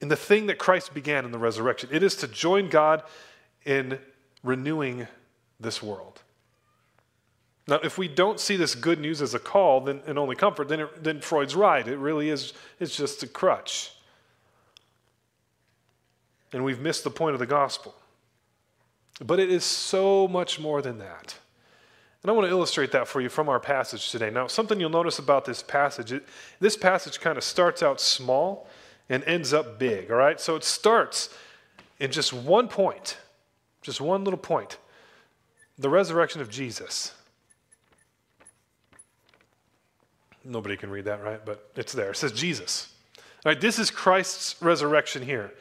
in 0.02 0.10
the 0.10 0.16
thing 0.16 0.48
that 0.48 0.58
Christ 0.58 0.94
began 0.94 1.26
in 1.26 1.32
the 1.32 1.40
resurrection. 1.40 1.90
It 1.92 2.04
is 2.04 2.16
to 2.18 2.28
join 2.28 2.70
God 2.70 3.04
in 3.66 4.00
renewing 4.44 5.08
this 5.60 5.82
world. 5.82 6.22
Now, 7.68 7.80
if 7.84 7.98
we 7.98 8.08
don't 8.08 8.40
see 8.40 8.56
this 8.56 8.76
good 8.76 9.00
news 9.00 9.22
as 9.22 9.34
a 9.34 9.40
call 9.40 9.82
then, 9.82 10.02
and 10.08 10.18
only 10.18 10.36
comfort, 10.36 10.70
then, 10.70 10.82
it, 10.82 11.04
then 11.04 11.20
Freud's 11.20 11.56
right. 11.56 11.86
It 11.86 11.98
really 11.98 12.30
is 12.30 12.54
it's 12.80 12.96
just 12.96 13.24
a 13.24 13.28
crutch. 13.28 13.92
And 16.54 16.64
we've 16.64 16.80
missed 16.80 17.04
the 17.04 17.10
point 17.10 17.34
of 17.34 17.40
the 17.40 17.46
gospel. 17.46 17.96
But 19.20 19.40
it 19.40 19.50
is 19.50 19.64
so 19.64 20.28
much 20.28 20.60
more 20.60 20.82
than 20.82 21.00
that. 21.00 21.36
And 22.24 22.32
I 22.32 22.34
want 22.34 22.46
to 22.48 22.52
illustrate 22.52 22.92
that 22.92 23.08
for 23.08 23.22
you 23.22 23.30
from 23.30 23.50
our 23.50 23.60
passage 23.60 24.12
today. 24.12 24.30
Now, 24.30 24.48
something 24.48 24.80
you'll 24.80 24.90
notice 24.90 25.20
about 25.20 25.46
this 25.46 25.62
passage, 25.64 26.12
it, 26.12 26.26
this 26.60 26.76
passage 26.76 27.20
kind 27.20 27.38
of 27.38 27.44
starts 27.44 27.84
out 27.84 28.02
small 28.02 28.68
and 29.10 29.24
ends 29.24 29.54
up 29.54 29.80
big, 29.80 30.12
all 30.12 30.18
right? 30.18 30.40
So 30.40 30.56
it 30.56 30.64
starts 30.64 31.30
in 32.00 32.12
just 32.12 32.34
one 32.34 32.68
point, 32.68 33.18
just 33.82 34.02
one 34.02 34.24
little 34.24 34.40
point 34.40 34.78
the 35.80 35.90
resurrection 35.90 36.42
of 36.42 36.50
Jesus. 36.50 37.14
Nobody 40.44 40.76
can 40.76 40.90
read 40.90 41.06
that, 41.06 41.24
right? 41.24 41.40
But 41.46 41.72
it's 41.76 41.94
there. 41.94 42.12
It 42.12 42.18
says 42.18 42.32
Jesus. 42.32 42.92
All 43.46 43.52
right, 43.52 43.62
this 43.62 43.78
is 43.78 43.92
Christ's 43.92 44.60
resurrection 44.62 45.22
here. 45.22 45.52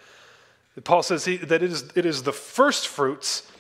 Paul 0.84 1.02
says 1.02 1.24
he, 1.24 1.36
that 1.38 1.62
it 1.62 1.70
is, 1.70 1.90
it 1.94 2.04
is 2.04 2.22
the 2.22 2.32
first 2.32 2.88
fruits 2.88 3.50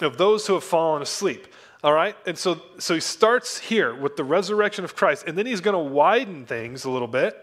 of 0.00 0.18
those 0.18 0.46
who 0.46 0.54
have 0.54 0.64
fallen 0.64 1.02
asleep. 1.02 1.46
All 1.82 1.92
right? 1.92 2.16
And 2.26 2.36
so, 2.36 2.60
so 2.78 2.94
he 2.94 3.00
starts 3.00 3.58
here 3.58 3.94
with 3.94 4.16
the 4.16 4.24
resurrection 4.24 4.84
of 4.84 4.96
Christ, 4.96 5.24
and 5.26 5.38
then 5.38 5.46
he's 5.46 5.60
going 5.60 5.74
to 5.74 5.92
widen 5.92 6.44
things 6.44 6.84
a 6.84 6.90
little 6.90 7.08
bit. 7.08 7.36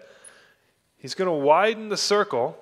He's 0.98 1.15
going 1.15 1.27
to 1.27 1.46
widen 1.46 1.89
the 1.89 1.98
circle. 1.98 2.58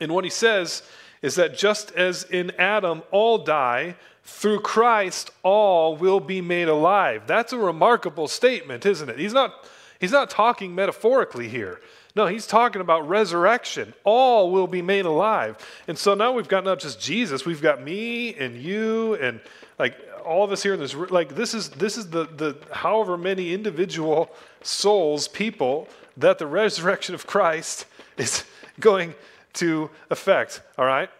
And 0.00 0.12
what 0.12 0.24
he 0.24 0.30
says 0.30 0.82
is 1.22 1.34
that 1.36 1.56
just 1.56 1.92
as 1.92 2.24
in 2.24 2.52
Adam 2.58 3.02
all 3.10 3.38
die, 3.38 3.96
through 4.24 4.60
Christ 4.60 5.30
all 5.42 5.96
will 5.96 6.20
be 6.20 6.40
made 6.40 6.68
alive. 6.68 7.26
That's 7.26 7.52
a 7.52 7.58
remarkable 7.58 8.28
statement, 8.28 8.84
isn't 8.84 9.08
it? 9.08 9.18
He's 9.18 9.32
not, 9.32 9.66
he's 10.00 10.12
not 10.12 10.30
talking 10.30 10.74
metaphorically 10.74 11.48
here. 11.48 11.80
No, 12.16 12.26
he's 12.26 12.46
talking 12.46 12.80
about 12.80 13.06
resurrection. 13.06 13.92
All 14.02 14.50
will 14.50 14.66
be 14.66 14.80
made 14.80 15.04
alive. 15.04 15.58
And 15.86 15.98
so 15.98 16.14
now 16.14 16.32
we've 16.32 16.48
got 16.48 16.64
not 16.64 16.78
just 16.78 16.98
Jesus, 16.98 17.44
we've 17.44 17.60
got 17.60 17.82
me 17.82 18.34
and 18.34 18.56
you 18.56 19.14
and 19.16 19.38
like 19.78 19.94
all 20.24 20.42
of 20.42 20.50
us 20.50 20.62
here 20.62 20.72
in 20.72 20.80
this 20.80 20.94
like 20.94 21.36
this 21.36 21.52
is 21.52 21.68
this 21.68 21.98
is 21.98 22.08
the 22.08 22.24
the 22.24 22.56
however 22.72 23.18
many 23.18 23.52
individual 23.52 24.30
souls, 24.62 25.28
people 25.28 25.88
that 26.16 26.38
the 26.38 26.46
resurrection 26.46 27.14
of 27.14 27.26
Christ 27.26 27.84
is 28.16 28.44
going 28.80 29.14
to 29.54 29.90
affect. 30.08 30.62
All 30.78 30.86
right, 30.86 31.10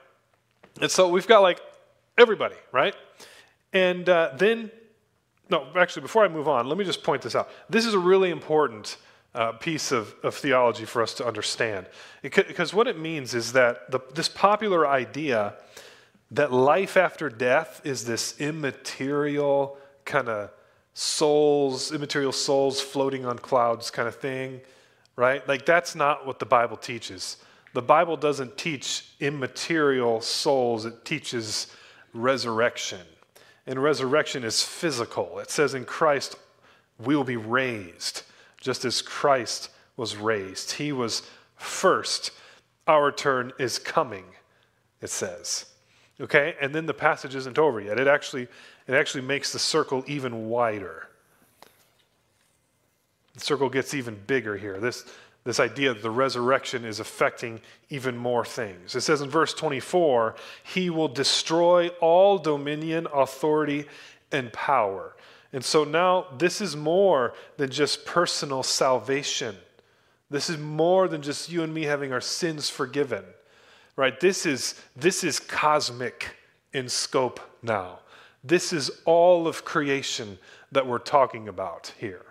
and 0.80 0.90
so 0.90 1.08
we've 1.08 1.28
got 1.28 1.40
like 1.40 1.60
everybody, 2.16 2.56
right? 2.72 2.96
And 3.74 4.08
uh, 4.08 4.30
then, 4.38 4.70
no, 5.50 5.66
actually, 5.76 6.02
before 6.02 6.24
I 6.24 6.28
move 6.28 6.48
on, 6.48 6.66
let 6.66 6.78
me 6.78 6.84
just 6.84 7.02
point 7.02 7.20
this 7.20 7.34
out. 7.34 7.50
This 7.68 7.84
is 7.84 7.92
a 7.92 7.98
really 7.98 8.30
important 8.30 8.96
uh, 9.36 9.52
piece 9.52 9.92
of, 9.92 10.14
of 10.22 10.34
theology 10.34 10.86
for 10.86 11.02
us 11.02 11.12
to 11.14 11.26
understand. 11.26 11.86
Because 12.22 12.72
what 12.72 12.88
it 12.88 12.98
means 12.98 13.34
is 13.34 13.52
that 13.52 13.90
the, 13.90 14.00
this 14.14 14.28
popular 14.28 14.88
idea 14.88 15.54
that 16.30 16.52
life 16.52 16.96
after 16.96 17.28
death 17.28 17.82
is 17.84 18.04
this 18.04 18.40
immaterial 18.40 19.76
kind 20.04 20.28
of 20.28 20.50
souls, 20.94 21.92
immaterial 21.92 22.32
souls 22.32 22.80
floating 22.80 23.26
on 23.26 23.38
clouds 23.38 23.90
kind 23.90 24.08
of 24.08 24.16
thing, 24.16 24.62
right? 25.14 25.46
Like 25.46 25.66
that's 25.66 25.94
not 25.94 26.26
what 26.26 26.38
the 26.38 26.46
Bible 26.46 26.78
teaches. 26.78 27.36
The 27.74 27.82
Bible 27.82 28.16
doesn't 28.16 28.56
teach 28.56 29.06
immaterial 29.20 30.22
souls, 30.22 30.86
it 30.86 31.04
teaches 31.04 31.66
resurrection. 32.14 33.02
And 33.66 33.82
resurrection 33.82 34.44
is 34.44 34.62
physical. 34.62 35.38
It 35.40 35.50
says 35.50 35.74
in 35.74 35.84
Christ, 35.84 36.36
we 36.98 37.14
will 37.14 37.24
be 37.24 37.36
raised 37.36 38.22
just 38.60 38.84
as 38.84 39.02
Christ 39.02 39.70
was 39.96 40.16
raised. 40.16 40.72
He 40.72 40.92
was 40.92 41.22
first. 41.56 42.30
Our 42.86 43.10
turn 43.10 43.52
is 43.58 43.78
coming, 43.78 44.25
it 45.00 45.10
says. 45.10 45.66
Okay? 46.20 46.54
And 46.60 46.75
then 46.75 46.86
the 46.86 46.94
passage 46.94 47.34
isn't 47.34 47.58
over 47.58 47.80
yet. 47.80 47.98
It 47.98 48.06
actually, 48.06 48.48
it 48.86 48.94
actually 48.94 49.22
makes 49.22 49.52
the 49.52 49.58
circle 49.58 50.04
even 50.06 50.48
wider. 50.48 51.08
The 53.34 53.40
circle 53.40 53.68
gets 53.68 53.92
even 53.92 54.18
bigger 54.26 54.56
here. 54.56 54.78
This, 54.78 55.04
this 55.44 55.60
idea 55.60 55.92
that 55.92 56.02
the 56.02 56.10
resurrection 56.10 56.84
is 56.84 57.00
affecting 57.00 57.60
even 57.90 58.16
more 58.16 58.44
things. 58.44 58.94
It 58.94 59.02
says 59.02 59.20
in 59.20 59.28
verse 59.28 59.52
24, 59.52 60.34
He 60.62 60.90
will 60.90 61.08
destroy 61.08 61.88
all 62.00 62.38
dominion, 62.38 63.06
authority, 63.12 63.86
and 64.32 64.52
power. 64.52 65.15
And 65.56 65.64
so 65.64 65.84
now 65.84 66.26
this 66.36 66.60
is 66.60 66.76
more 66.76 67.32
than 67.56 67.70
just 67.70 68.04
personal 68.04 68.62
salvation. 68.62 69.56
This 70.28 70.50
is 70.50 70.58
more 70.58 71.08
than 71.08 71.22
just 71.22 71.50
you 71.50 71.62
and 71.62 71.72
me 71.72 71.84
having 71.84 72.12
our 72.12 72.20
sins 72.20 72.68
forgiven. 72.68 73.25
Right? 73.96 74.20
This 74.20 74.44
is 74.44 74.75
this 74.94 75.25
is 75.25 75.40
cosmic 75.40 76.36
in 76.75 76.90
scope 76.90 77.40
now. 77.62 78.00
This 78.44 78.70
is 78.75 78.90
all 79.06 79.48
of 79.48 79.64
creation 79.64 80.38
that 80.72 80.86
we're 80.86 80.98
talking 80.98 81.48
about 81.48 81.94
here. 81.98 82.26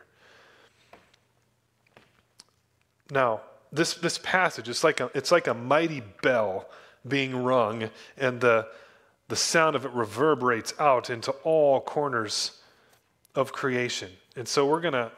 Now, 3.10 3.42
this, 3.72 3.96
this 3.96 4.20
passage, 4.20 4.70
it's 4.70 4.84
like, 4.84 5.00
a, 5.00 5.10
it's 5.16 5.32
like 5.32 5.48
a 5.48 5.54
mighty 5.56 6.04
bell 6.22 6.70
being 7.08 7.44
rung, 7.44 7.90
and 8.18 8.40
the, 8.40 8.68
the 9.30 9.36
sound 9.36 9.76
of 9.76 9.84
it 9.84 9.92
reverberates 9.94 10.76
out 10.80 11.10
into 11.10 11.32
all 11.44 11.82
corners 11.82 12.62
of 13.36 13.54
creation. 13.54 14.12
And 14.36 14.48
so 14.48 14.66
we're 14.66 14.82
going 14.82 14.94
to, 14.94 15.12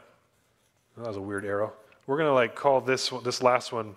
that 0.97 1.07
was 1.07 1.17
a 1.17 1.21
weird 1.21 1.45
arrow. 1.45 1.73
We're 2.05 2.17
going 2.17 2.29
to 2.29 2.33
like 2.33 2.55
call 2.55 2.81
this 2.81 3.11
one, 3.11 3.23
this 3.23 3.41
last 3.41 3.71
one 3.71 3.95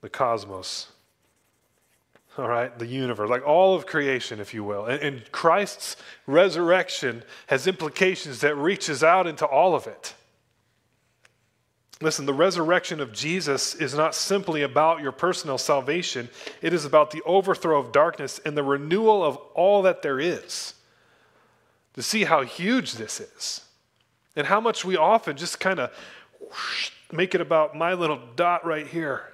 the 0.00 0.08
cosmos. 0.08 0.88
All 2.38 2.48
right, 2.48 2.76
the 2.78 2.86
universe, 2.86 3.28
like 3.28 3.46
all 3.46 3.74
of 3.74 3.86
creation, 3.86 4.40
if 4.40 4.54
you 4.54 4.62
will. 4.64 4.86
And, 4.86 5.02
and 5.02 5.32
Christ's 5.32 5.96
resurrection 6.26 7.22
has 7.48 7.66
implications 7.66 8.40
that 8.40 8.56
reaches 8.56 9.02
out 9.02 9.26
into 9.26 9.44
all 9.44 9.74
of 9.74 9.86
it. 9.86 10.14
Listen, 12.00 12.24
the 12.24 12.32
resurrection 12.32 13.00
of 13.00 13.12
Jesus 13.12 13.74
is 13.74 13.94
not 13.94 14.14
simply 14.14 14.62
about 14.62 15.02
your 15.02 15.12
personal 15.12 15.58
salvation, 15.58 16.30
it 16.62 16.72
is 16.72 16.84
about 16.86 17.10
the 17.10 17.20
overthrow 17.26 17.78
of 17.78 17.92
darkness 17.92 18.40
and 18.46 18.56
the 18.56 18.62
renewal 18.62 19.22
of 19.22 19.36
all 19.54 19.82
that 19.82 20.00
there 20.00 20.18
is. 20.18 20.74
To 22.00 22.04
see 22.06 22.24
how 22.24 22.40
huge 22.40 22.94
this 22.94 23.20
is 23.20 23.60
and 24.34 24.46
how 24.46 24.58
much 24.58 24.86
we 24.86 24.96
often 24.96 25.36
just 25.36 25.60
kind 25.60 25.78
of 25.78 25.90
make 27.12 27.34
it 27.34 27.42
about 27.42 27.76
my 27.76 27.92
little 27.92 28.18
dot 28.36 28.64
right 28.64 28.86
here. 28.86 29.28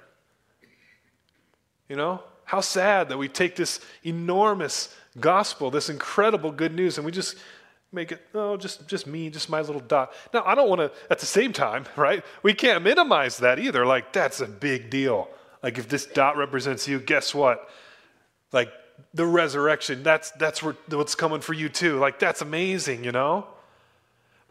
You 1.87 1.95
know? 1.95 2.21
How 2.43 2.59
sad 2.59 3.07
that 3.07 3.17
we 3.17 3.29
take 3.29 3.55
this 3.55 3.79
enormous 4.03 4.93
gospel, 5.17 5.71
this 5.71 5.87
incredible 5.87 6.51
good 6.51 6.75
news, 6.75 6.97
and 6.97 7.05
we 7.05 7.13
just 7.13 7.37
make 7.93 8.11
it, 8.11 8.21
oh, 8.33 8.57
just, 8.57 8.85
just 8.85 9.07
me, 9.07 9.29
just 9.29 9.49
my 9.49 9.61
little 9.61 9.79
dot. 9.79 10.11
Now, 10.33 10.43
I 10.45 10.53
don't 10.53 10.67
want 10.67 10.81
to, 10.81 10.91
at 11.09 11.19
the 11.19 11.25
same 11.25 11.53
time, 11.53 11.85
right? 11.95 12.21
We 12.43 12.53
can't 12.53 12.83
minimize 12.83 13.37
that 13.37 13.59
either. 13.59 13.85
Like, 13.85 14.11
that's 14.11 14.41
a 14.41 14.45
big 14.45 14.89
deal. 14.89 15.29
Like, 15.63 15.77
if 15.77 15.87
this 15.87 16.05
dot 16.05 16.35
represents 16.35 16.85
you, 16.85 16.99
guess 16.99 17.33
what? 17.33 17.69
Like, 18.51 18.73
the 19.13 19.25
resurrection, 19.25 20.03
that's, 20.03 20.31
that's 20.31 20.61
what's 20.61 21.15
coming 21.15 21.41
for 21.41 21.53
you 21.53 21.69
too. 21.69 21.97
Like, 21.97 22.19
that's 22.19 22.41
amazing, 22.41 23.03
you 23.03 23.11
know? 23.11 23.47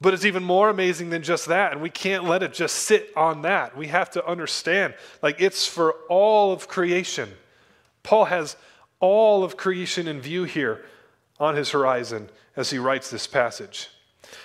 But 0.01 0.13
it's 0.13 0.25
even 0.25 0.45
more 0.45 0.69
amazing 0.69 1.11
than 1.11 1.23
just 1.23 1.47
that. 1.47 1.73
And 1.73 1.81
we 1.81 1.89
can't 1.89 2.25
let 2.25 2.43
it 2.43 2.53
just 2.53 2.77
sit 2.77 3.13
on 3.17 3.43
that. 3.43 3.77
We 3.77 3.87
have 3.87 4.11
to 4.11 4.27
understand, 4.27 4.95
like, 5.23 5.41
it's 5.41 5.67
for 5.67 5.93
all 6.09 6.53
of 6.53 6.69
creation. 6.69 7.31
Paul 8.03 8.27
has 8.27 8.57
all 9.01 9.43
of 9.43 9.57
creation 9.57 10.07
in 10.07 10.21
view 10.21 10.45
here 10.45 10.85
on 11.41 11.57
his 11.57 11.71
horizon 11.71 12.29
as 12.57 12.71
he 12.71 12.79
writes 12.79 13.11
this 13.11 13.27
passage. 13.27 13.89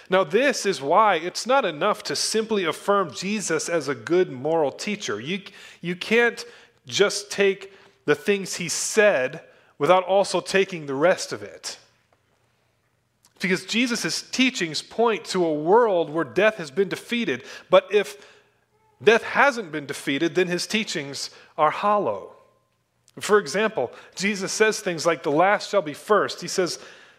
Now, 0.09 0.23
this 0.23 0.65
is 0.65 0.81
why 0.81 1.15
it's 1.15 1.47
not 1.47 1.65
enough 1.65 2.03
to 2.03 2.15
simply 2.15 2.65
affirm 2.65 3.13
Jesus 3.13 3.67
as 3.69 3.87
a 3.87 3.95
good 3.95 4.31
moral 4.31 4.71
teacher. 4.71 5.19
You, 5.19 5.41
you 5.81 5.95
can't 5.95 6.45
just 6.85 7.31
take 7.31 7.73
the 8.05 8.15
things 8.15 8.55
he 8.55 8.69
said 8.69 9.41
without 9.81 10.03
also 10.03 10.39
taking 10.39 10.85
the 10.85 10.93
rest 10.93 11.33
of 11.33 11.41
it. 11.41 11.79
Because 13.39 13.65
Jesus' 13.65 14.21
teachings 14.21 14.83
point 14.83 15.25
to 15.25 15.43
a 15.43 15.51
world 15.51 16.11
where 16.11 16.23
death 16.23 16.57
has 16.57 16.69
been 16.69 16.87
defeated. 16.87 17.43
But 17.71 17.87
if 17.91 18.23
death 19.03 19.23
hasn't 19.23 19.71
been 19.71 19.87
defeated, 19.87 20.35
then 20.35 20.45
his 20.45 20.67
teachings 20.67 21.31
are 21.57 21.71
hollow. 21.71 22.35
For 23.19 23.39
example, 23.39 23.91
Jesus 24.13 24.51
says 24.51 24.79
things 24.79 25.07
like, 25.07 25.23
The 25.23 25.31
last 25.31 25.71
shall 25.71 25.81
be 25.81 25.95
first. 25.95 26.41
He 26.41 26.47
says, 26.47 26.77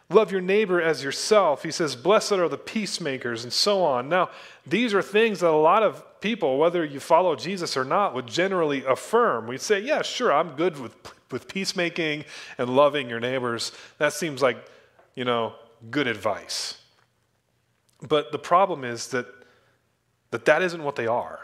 Love 0.09 0.31
your 0.31 0.40
neighbor 0.40 0.81
as 0.81 1.02
yourself. 1.02 1.64
He 1.64 1.73
says, 1.73 1.97
Blessed 1.97 2.31
are 2.31 2.49
the 2.49 2.57
peacemakers, 2.57 3.42
and 3.42 3.52
so 3.52 3.83
on. 3.83 4.09
Now, 4.09 4.31
these 4.64 4.95
are 4.95 5.02
things 5.02 5.40
that 5.40 5.50
a 5.50 5.50
lot 5.50 5.83
of 5.83 6.21
people, 6.21 6.59
whether 6.59 6.85
you 6.85 7.00
follow 7.00 7.35
Jesus 7.35 7.76
or 7.76 7.85
not, 7.85 8.14
would 8.14 8.28
generally 8.28 8.85
affirm. 8.85 9.49
We'd 9.49 9.61
say, 9.61 9.81
Yeah, 9.81 10.02
sure, 10.02 10.33
I'm 10.33 10.50
good 10.50 10.78
with, 10.78 10.95
with 11.33 11.49
peacemaking 11.49 12.25
and 12.59 12.71
loving 12.77 13.09
your 13.09 13.21
neighbors. 13.21 13.73
That 13.99 14.12
seems 14.12 14.43
like, 14.43 14.59
you 15.15 15.25
know, 15.25 15.55
good 15.91 16.07
advice. 16.07 16.79
But 18.01 18.33
the 18.33 18.39
problem 18.39 18.85
is 18.85 19.09
that 19.09 19.27
that, 20.33 20.47
that 20.47 20.62
isn't 20.62 20.83
what 20.83 20.97
they 20.97 21.07
are. 21.07 21.41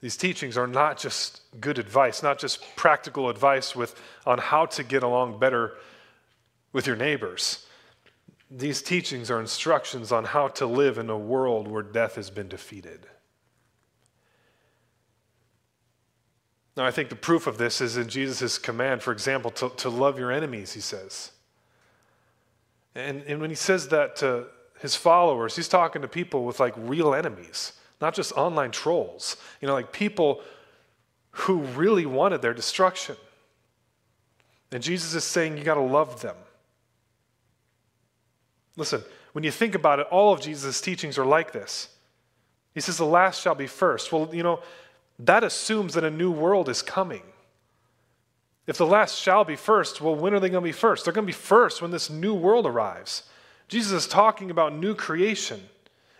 These 0.00 0.16
teachings 0.16 0.56
are 0.56 0.66
not 0.66 0.98
just 0.98 1.42
good 1.60 1.78
advice, 1.78 2.22
not 2.22 2.38
just 2.38 2.64
practical 2.76 3.28
advice 3.28 3.76
with, 3.76 3.94
on 4.26 4.38
how 4.38 4.66
to 4.66 4.82
get 4.82 5.02
along 5.02 5.38
better 5.38 5.74
with 6.72 6.86
your 6.86 6.96
neighbors. 6.96 7.66
These 8.50 8.82
teachings 8.82 9.30
are 9.30 9.40
instructions 9.40 10.10
on 10.10 10.24
how 10.24 10.48
to 10.48 10.66
live 10.66 10.98
in 10.98 11.08
a 11.08 11.18
world 11.18 11.68
where 11.68 11.82
death 11.82 12.16
has 12.16 12.30
been 12.30 12.48
defeated. 12.48 13.06
Now, 16.80 16.86
I 16.86 16.90
think 16.90 17.10
the 17.10 17.14
proof 17.14 17.46
of 17.46 17.58
this 17.58 17.82
is 17.82 17.98
in 17.98 18.08
Jesus' 18.08 18.56
command, 18.56 19.02
for 19.02 19.12
example, 19.12 19.50
to, 19.50 19.68
to 19.68 19.90
love 19.90 20.18
your 20.18 20.32
enemies, 20.32 20.72
he 20.72 20.80
says. 20.80 21.30
And, 22.94 23.22
and 23.26 23.38
when 23.38 23.50
he 23.50 23.56
says 23.56 23.88
that 23.88 24.16
to 24.16 24.46
his 24.80 24.96
followers, 24.96 25.54
he's 25.54 25.68
talking 25.68 26.00
to 26.00 26.08
people 26.08 26.44
with 26.44 26.58
like 26.58 26.72
real 26.78 27.14
enemies 27.14 27.74
not 28.00 28.14
just 28.14 28.32
online 28.32 28.70
trolls, 28.70 29.36
you 29.60 29.68
know, 29.68 29.74
like 29.74 29.92
people 29.92 30.40
who 31.32 31.58
really 31.58 32.06
wanted 32.06 32.40
their 32.42 32.54
destruction. 32.54 33.16
And 34.72 34.82
Jesus 34.82 35.14
is 35.14 35.24
saying 35.24 35.58
you 35.58 35.64
got 35.64 35.74
to 35.74 35.80
love 35.80 36.22
them. 36.22 36.36
Listen, 38.76 39.02
when 39.32 39.44
you 39.44 39.50
think 39.50 39.74
about 39.74 39.98
it, 39.98 40.06
all 40.10 40.32
of 40.32 40.40
Jesus' 40.40 40.80
teachings 40.80 41.18
are 41.18 41.26
like 41.26 41.52
this. 41.52 41.88
He 42.74 42.80
says, 42.80 42.96
The 42.96 43.04
last 43.04 43.42
shall 43.42 43.54
be 43.54 43.66
first. 43.66 44.12
Well, 44.12 44.30
you 44.32 44.42
know, 44.42 44.60
that 45.26 45.44
assumes 45.44 45.94
that 45.94 46.04
a 46.04 46.10
new 46.10 46.30
world 46.30 46.68
is 46.68 46.82
coming. 46.82 47.22
If 48.66 48.78
the 48.78 48.86
last 48.86 49.20
shall 49.20 49.44
be 49.44 49.56
first, 49.56 50.00
well, 50.00 50.14
when 50.14 50.32
are 50.32 50.40
they 50.40 50.48
going 50.48 50.62
to 50.62 50.68
be 50.68 50.72
first? 50.72 51.04
They're 51.04 51.12
going 51.12 51.26
to 51.26 51.32
be 51.32 51.32
first 51.32 51.82
when 51.82 51.90
this 51.90 52.08
new 52.08 52.34
world 52.34 52.66
arrives. 52.66 53.24
Jesus 53.68 53.92
is 53.92 54.06
talking 54.06 54.50
about 54.50 54.74
new 54.74 54.94
creation. 54.94 55.60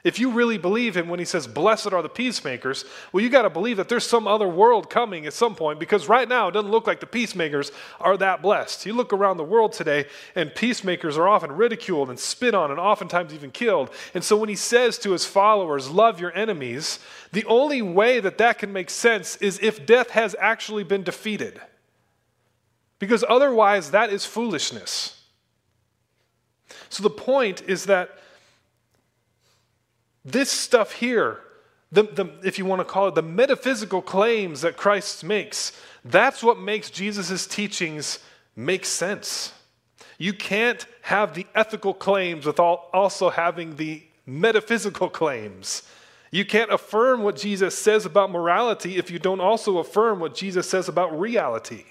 If 0.02 0.18
you 0.18 0.30
really 0.30 0.56
believe 0.56 0.96
him 0.96 1.08
when 1.08 1.18
he 1.18 1.26
says, 1.26 1.46
Blessed 1.46 1.92
are 1.92 2.00
the 2.02 2.08
peacemakers, 2.08 2.86
well, 3.12 3.22
you 3.22 3.28
got 3.28 3.42
to 3.42 3.50
believe 3.50 3.76
that 3.76 3.90
there's 3.90 4.06
some 4.06 4.26
other 4.26 4.48
world 4.48 4.88
coming 4.88 5.26
at 5.26 5.34
some 5.34 5.54
point 5.54 5.78
because 5.78 6.08
right 6.08 6.28
now 6.28 6.48
it 6.48 6.52
doesn't 6.52 6.70
look 6.70 6.86
like 6.86 7.00
the 7.00 7.06
peacemakers 7.06 7.70
are 8.00 8.16
that 8.16 8.40
blessed. 8.40 8.86
You 8.86 8.94
look 8.94 9.12
around 9.12 9.36
the 9.36 9.44
world 9.44 9.72
today, 9.72 10.06
and 10.34 10.54
peacemakers 10.54 11.18
are 11.18 11.28
often 11.28 11.52
ridiculed 11.52 12.08
and 12.08 12.18
spit 12.18 12.54
on 12.54 12.70
and 12.70 12.80
oftentimes 12.80 13.34
even 13.34 13.50
killed. 13.50 13.90
And 14.14 14.24
so 14.24 14.38
when 14.38 14.48
he 14.48 14.56
says 14.56 14.98
to 15.00 15.12
his 15.12 15.26
followers, 15.26 15.90
Love 15.90 16.18
your 16.18 16.34
enemies, 16.34 16.98
the 17.32 17.44
only 17.44 17.82
way 17.82 18.20
that 18.20 18.38
that 18.38 18.58
can 18.58 18.72
make 18.72 18.88
sense 18.88 19.36
is 19.36 19.58
if 19.60 19.84
death 19.84 20.10
has 20.10 20.34
actually 20.40 20.84
been 20.84 21.02
defeated. 21.02 21.60
Because 22.98 23.24
otherwise, 23.28 23.90
that 23.90 24.10
is 24.10 24.24
foolishness. 24.24 25.22
So 26.88 27.02
the 27.02 27.10
point 27.10 27.62
is 27.62 27.86
that 27.86 28.19
this 30.24 30.50
stuff 30.50 30.92
here, 30.92 31.40
the, 31.92 32.02
the, 32.02 32.30
if 32.44 32.59
you 32.59 32.64
want 32.64 32.80
to 32.80 32.85
call 32.85 33.09
it 33.09 33.14
the 33.14 33.22
metaphysical 33.22 34.02
claims 34.02 34.61
that 34.61 34.76
Christ 34.76 35.24
makes, 35.24 35.72
that's 36.04 36.42
what 36.42 36.59
makes 36.59 36.90
Jesus' 36.90 37.46
teachings 37.46 38.20
make 38.54 38.85
sense. 38.85 39.52
You 40.18 40.33
can't 40.33 40.85
have 41.02 41.35
the 41.35 41.46
ethical 41.54 41.94
claims 41.94 42.46
without 42.46 42.88
also 42.92 43.30
having 43.30 43.76
the 43.76 44.02
metaphysical 44.26 45.09
claims. 45.09 45.83
You 46.30 46.44
can't 46.44 46.72
affirm 46.72 47.22
what 47.22 47.37
Jesus 47.37 47.76
says 47.76 48.06
about 48.06 48.30
morality 48.30 48.96
if 48.96 49.11
you 49.11 49.18
don't 49.18 49.40
also 49.40 49.78
affirm 49.78 50.20
what 50.20 50.35
Jesus 50.35 50.68
says 50.68 50.88
about 50.88 51.18
reality. 51.18 51.85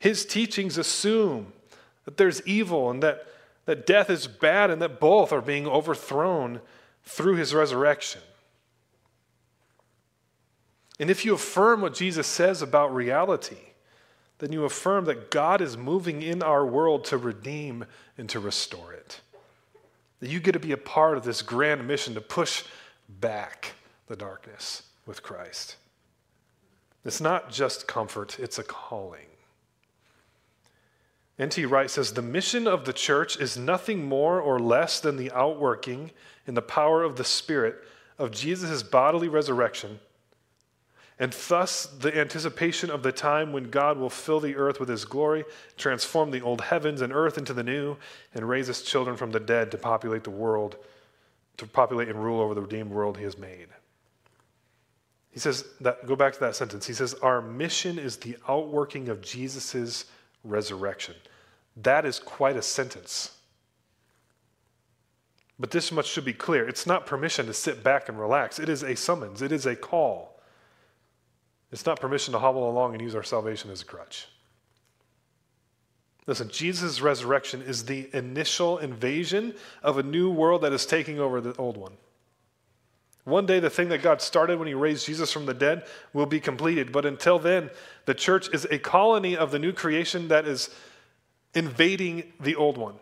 His 0.00 0.26
teachings 0.26 0.78
assume 0.78 1.52
that 2.04 2.16
there's 2.16 2.44
evil 2.46 2.90
and 2.90 3.02
that, 3.02 3.26
that 3.66 3.86
death 3.86 4.10
is 4.10 4.26
bad 4.26 4.70
and 4.70 4.82
that 4.82 4.98
both 4.98 5.32
are 5.32 5.40
being 5.40 5.66
overthrown 5.66 6.60
through 7.04 7.36
his 7.36 7.54
resurrection. 7.54 8.20
And 10.98 11.10
if 11.10 11.24
you 11.24 11.34
affirm 11.34 11.80
what 11.80 11.94
Jesus 11.94 12.26
says 12.26 12.62
about 12.62 12.94
reality, 12.94 13.56
then 14.38 14.52
you 14.52 14.64
affirm 14.64 15.04
that 15.06 15.30
God 15.30 15.60
is 15.60 15.76
moving 15.76 16.22
in 16.22 16.42
our 16.42 16.66
world 16.66 17.04
to 17.06 17.16
redeem 17.16 17.84
and 18.18 18.28
to 18.28 18.40
restore 18.40 18.92
it. 18.92 19.20
That 20.20 20.30
you 20.30 20.40
get 20.40 20.52
to 20.52 20.60
be 20.60 20.72
a 20.72 20.76
part 20.76 21.16
of 21.16 21.24
this 21.24 21.42
grand 21.42 21.86
mission 21.86 22.14
to 22.14 22.20
push 22.20 22.64
back 23.08 23.74
the 24.06 24.16
darkness 24.16 24.82
with 25.06 25.22
Christ. 25.22 25.76
It's 27.04 27.20
not 27.20 27.50
just 27.50 27.88
comfort, 27.88 28.38
it's 28.38 28.58
a 28.58 28.62
calling. 28.62 29.26
N.T. 31.38 31.64
Wright 31.64 31.90
says 31.90 32.12
the 32.12 32.22
mission 32.22 32.68
of 32.68 32.84
the 32.84 32.92
church 32.92 33.36
is 33.40 33.56
nothing 33.56 34.04
more 34.04 34.40
or 34.40 34.60
less 34.60 35.00
than 35.00 35.16
the 35.16 35.32
outworking 35.32 36.12
in 36.46 36.54
the 36.54 36.62
power 36.62 37.02
of 37.02 37.16
the 37.16 37.24
Spirit 37.24 37.76
of 38.18 38.30
Jesus' 38.30 38.82
bodily 38.82 39.28
resurrection, 39.28 40.00
and 41.18 41.32
thus 41.48 41.86
the 41.86 42.16
anticipation 42.18 42.90
of 42.90 43.02
the 43.02 43.12
time 43.12 43.52
when 43.52 43.70
God 43.70 43.98
will 43.98 44.10
fill 44.10 44.40
the 44.40 44.56
earth 44.56 44.80
with 44.80 44.88
his 44.88 45.04
glory, 45.04 45.44
transform 45.76 46.30
the 46.30 46.40
old 46.40 46.60
heavens 46.60 47.00
and 47.00 47.12
earth 47.12 47.38
into 47.38 47.52
the 47.52 47.62
new, 47.62 47.96
and 48.34 48.48
raise 48.48 48.66
his 48.66 48.82
children 48.82 49.16
from 49.16 49.30
the 49.30 49.40
dead 49.40 49.70
to 49.70 49.78
populate 49.78 50.24
the 50.24 50.30
world, 50.30 50.76
to 51.58 51.66
populate 51.66 52.08
and 52.08 52.22
rule 52.22 52.40
over 52.40 52.54
the 52.54 52.62
redeemed 52.62 52.90
world 52.90 53.18
he 53.18 53.24
has 53.24 53.38
made. 53.38 53.68
He 55.32 55.40
says 55.40 55.64
that 55.80 56.06
go 56.06 56.14
back 56.14 56.34
to 56.34 56.40
that 56.40 56.56
sentence. 56.56 56.86
He 56.86 56.92
says, 56.92 57.14
Our 57.14 57.40
mission 57.40 57.98
is 57.98 58.16
the 58.18 58.36
outworking 58.48 59.08
of 59.08 59.22
Jesus' 59.22 60.04
resurrection. 60.44 61.14
That 61.76 62.04
is 62.04 62.18
quite 62.18 62.56
a 62.56 62.62
sentence. 62.62 63.38
But 65.62 65.70
this 65.70 65.92
much 65.92 66.08
should 66.08 66.24
be 66.24 66.32
clear 66.32 66.68
it's 66.68 66.88
not 66.88 67.06
permission 67.06 67.46
to 67.46 67.54
sit 67.54 67.84
back 67.84 68.08
and 68.08 68.18
relax, 68.18 68.58
it 68.58 68.68
is 68.68 68.82
a 68.82 68.96
summons, 68.96 69.42
it 69.42 69.52
is 69.52 69.64
a 69.64 69.76
call. 69.76 70.40
It's 71.70 71.86
not 71.86 72.00
permission 72.00 72.32
to 72.32 72.40
hobble 72.40 72.68
along 72.68 72.94
and 72.94 73.00
use 73.00 73.14
our 73.14 73.22
salvation 73.22 73.70
as 73.70 73.80
a 73.80 73.84
crutch. 73.84 74.26
Listen, 76.26 76.48
Jesus' 76.48 77.00
resurrection 77.00 77.62
is 77.62 77.84
the 77.84 78.10
initial 78.12 78.78
invasion 78.78 79.54
of 79.84 79.98
a 79.98 80.02
new 80.02 80.32
world 80.32 80.62
that 80.62 80.72
is 80.72 80.84
taking 80.84 81.20
over 81.20 81.40
the 81.40 81.54
old 81.54 81.76
one. 81.76 81.92
One 83.22 83.46
day, 83.46 83.60
the 83.60 83.70
thing 83.70 83.88
that 83.90 84.02
God 84.02 84.20
started 84.20 84.58
when 84.58 84.66
He 84.66 84.74
raised 84.74 85.06
Jesus 85.06 85.30
from 85.30 85.46
the 85.46 85.54
dead 85.54 85.86
will 86.12 86.26
be 86.26 86.40
completed. 86.40 86.90
But 86.90 87.06
until 87.06 87.38
then, 87.38 87.70
the 88.06 88.14
church 88.14 88.52
is 88.52 88.66
a 88.68 88.80
colony 88.80 89.36
of 89.36 89.52
the 89.52 89.60
new 89.60 89.72
creation 89.72 90.26
that 90.26 90.44
is 90.44 90.70
invading 91.54 92.32
the 92.40 92.56
old 92.56 92.76
one. 92.78 92.96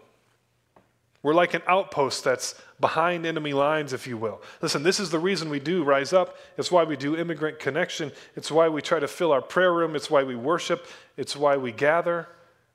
We're 1.22 1.35
like 1.35 1.52
an 1.52 1.62
outpost 1.66 2.24
that's 2.24 2.54
behind 2.80 3.26
enemy 3.26 3.52
lines, 3.52 3.92
if 3.92 4.06
you 4.06 4.16
will. 4.16 4.40
Listen, 4.62 4.83
this 4.83 4.98
is 4.98 5.11
the 5.11 5.18
reason 5.18 5.50
we 5.50 5.61
do 5.61 5.85
Rise 5.85 6.14
Up. 6.14 6.38
It's 6.56 6.70
why 6.70 6.85
we 6.85 6.96
do 6.96 7.16
Immigrant 7.16 7.59
Connection. 7.59 8.11
It's 8.37 8.50
why 8.50 8.68
we 8.68 8.80
try 8.80 9.00
to 9.00 9.09
fill 9.09 9.33
our 9.33 9.42
prayer 9.42 9.72
room. 9.72 9.94
It's 9.94 10.11
why 10.11 10.22
we 10.22 10.35
worship. 10.35 10.87
It's 11.18 11.37
why 11.37 11.59
we 11.59 11.72
gather. 11.72 12.26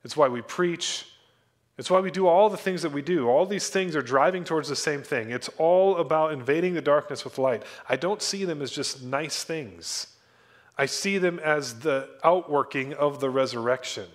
It's 0.04 0.16
why 0.16 0.28
we 0.28 0.44
preach. 0.44 1.08
It's 1.78 1.90
why 1.90 2.00
we 2.00 2.12
do 2.12 2.28
all 2.28 2.50
the 2.50 2.58
things 2.58 2.84
that 2.84 2.92
we 2.92 3.02
do. 3.02 3.28
All 3.28 3.46
these 3.46 3.70
things 3.70 3.96
are 3.96 4.02
driving 4.02 4.44
towards 4.44 4.70
the 4.70 4.76
same 4.76 5.02
thing. 5.02 5.32
It's 5.32 5.50
all 5.58 5.98
about 5.98 6.32
invading 6.32 6.76
the 6.76 6.82
darkness 6.82 7.24
with 7.24 7.38
light. 7.38 7.64
I 7.90 7.96
don't 7.96 8.22
see 8.22 8.46
them 8.46 8.62
as 8.62 8.72
just 8.72 9.04
nice 9.04 9.44
things, 9.44 10.08
I 10.78 10.86
see 10.86 11.18
them 11.18 11.40
as 11.40 11.80
the 11.80 12.10
outworking 12.24 12.94
of 12.94 13.20
the 13.20 13.30
resurrection. 13.30 14.06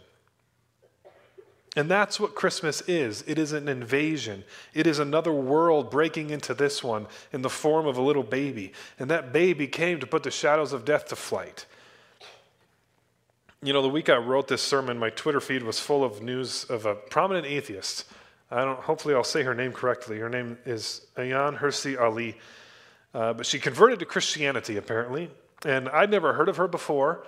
And 1.77 1.89
that's 1.89 2.19
what 2.19 2.35
Christmas 2.35 2.81
is 2.83 3.23
it 3.27 3.39
is 3.39 3.53
an 3.53 3.69
invasion. 3.69 4.45
It 4.75 4.87
is 4.87 4.99
another 4.99 5.33
world 5.33 5.91
breaking 5.91 6.31
into 6.31 6.53
this 6.53 6.83
one 6.83 7.07
in 7.33 7.43
the 7.43 7.51
form 7.51 7.87
of 7.87 7.97
a 7.97 8.03
little 8.03 8.25
baby. 8.25 8.73
And 8.99 9.11
that 9.11 9.33
baby 9.33 9.69
came 9.69 10.01
to 10.01 10.07
put 10.07 10.25
the 10.25 10.31
shadows 10.31 10.73
of 10.73 10.85
death 10.85 11.07
to 11.09 11.17
flight. 11.17 11.67
You 13.63 13.73
know, 13.73 13.83
the 13.83 13.89
week 13.89 14.09
I 14.09 14.17
wrote 14.17 14.49
this 14.49 14.63
sermon, 14.63 14.99
my 14.99 15.11
Twitter 15.11 15.41
feed 15.41 15.63
was 15.63 15.79
full 15.79 16.03
of 16.03 16.23
news 16.23 16.65
of 16.65 16.87
a 16.87 16.95
prominent 16.95 17.47
atheist. 17.47 18.07
I 18.51 18.65
don't, 18.65 18.81
hopefully, 18.81 19.15
I'll 19.15 19.23
say 19.23 19.43
her 19.43 19.55
name 19.55 19.73
correctly. 19.73 20.19
Her 20.19 20.31
name 20.31 20.59
is 20.65 21.07
Ayaan 21.17 21.59
Hirsi 21.59 22.01
Ali. 22.01 22.37
Uh, 23.15 23.35
but 23.35 23.47
she 23.47 23.59
converted 23.59 23.99
to 24.01 24.07
Christianity, 24.07 24.77
apparently. 24.77 25.31
And 25.65 25.89
I'd 25.91 26.11
never 26.11 26.33
heard 26.33 26.49
of 26.49 26.57
her 26.57 26.67
before. 26.67 27.25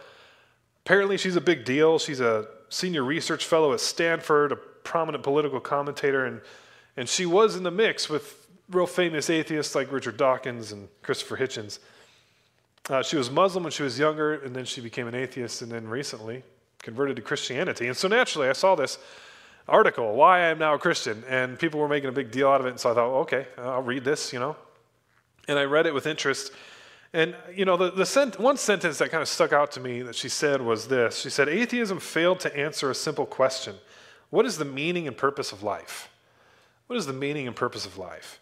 Apparently, 0.85 1.17
she's 1.17 1.37
a 1.37 1.41
big 1.41 1.65
deal. 1.65 1.99
She's 1.99 2.21
a 2.21 2.49
senior 2.73 3.05
research 3.05 3.45
fellow 3.45 3.73
at 3.73 3.81
Stanford, 3.81 4.51
a 4.51 4.57
prominent 4.57 5.23
political 5.23 5.61
commentator, 5.61 6.25
and, 6.25 6.41
and 6.97 7.09
she 7.09 7.27
was 7.27 7.55
in 7.55 7.63
the 7.63 7.71
mix 7.71 8.09
with 8.09 8.49
real 8.71 8.87
famous 8.87 9.29
atheists 9.29 9.75
like 9.75 9.93
Richard 9.93 10.17
Dawkins 10.17 10.73
and 10.73 10.89
Christopher 11.03 11.37
Hitchens. 11.37 11.79
Uh, 12.89 13.03
she 13.03 13.17
was 13.17 13.31
Muslim 13.31 13.65
when 13.65 13.73
she 13.73 13.83
was 13.83 13.99
younger, 13.99 14.35
and 14.35 14.57
then 14.57 14.65
she 14.65 14.81
became 14.81 15.07
an 15.07 15.15
atheist, 15.15 15.61
and 15.61 15.71
then 15.71 15.87
recently 15.87 16.43
converted 16.83 17.17
to 17.17 17.23
Christianity. 17.23 17.89
And 17.89 17.97
so 17.97 18.09
naturally, 18.09 18.49
I 18.49 18.55
saw 18.55 18.75
this 18.75 18.99
article, 19.69 20.15
Why 20.15 20.39
I 20.39 20.47
Am 20.47 20.59
Now 20.59 20.75
a 20.75 20.79
Christian, 20.79 21.23
and 21.29 21.59
people 21.59 21.79
were 21.79 21.89
making 21.89 22.09
a 22.09 22.13
big 22.13 22.31
deal 22.31 22.49
out 22.49 22.61
of 22.61 22.67
it. 22.67 22.71
And 22.71 22.81
so 22.81 22.91
I 22.91 22.95
thought, 22.95 23.21
okay, 23.21 23.47
I'll 23.59 23.83
read 23.83 24.03
this, 24.03 24.33
you 24.33 24.41
know. 24.41 24.57
And 25.47 25.59
I 25.59 25.65
read 25.65 25.87
it 25.87 25.93
with 25.95 26.07
interest. 26.07 26.53
And, 27.15 27.37
you 27.55 27.65
know, 27.65 27.77
the, 27.77 27.91
the 27.91 28.07
sent, 28.07 28.41
one 28.41 28.57
sentence 28.57 28.99
that 28.99 29.11
kind 29.11 29.21
of 29.21 29.29
stuck 29.29 29.53
out 29.53 29.73
to 29.73 29.81
me 29.81 30.01
that 30.03 30.15
she 30.15 30.29
said 30.29 30.63
was 30.63 30.89
this 30.89 31.19
She 31.19 31.31
said, 31.31 31.49
Atheism 31.49 32.01
failed 32.01 32.41
to 32.41 32.57
answer 32.57 32.91
a 32.91 32.95
simple 32.95 33.27
question 33.27 33.77
What 34.31 34.47
is 34.47 34.59
the 34.59 34.65
meaning 34.65 35.07
and 35.07 35.17
purpose 35.17 35.53
of 35.53 35.63
life? 35.63 36.09
What 36.87 36.97
is 36.97 37.07
the 37.07 37.13
meaning 37.13 37.47
and 37.47 37.57
purpose 37.57 37.87
of 37.87 37.99
life? 37.99 38.41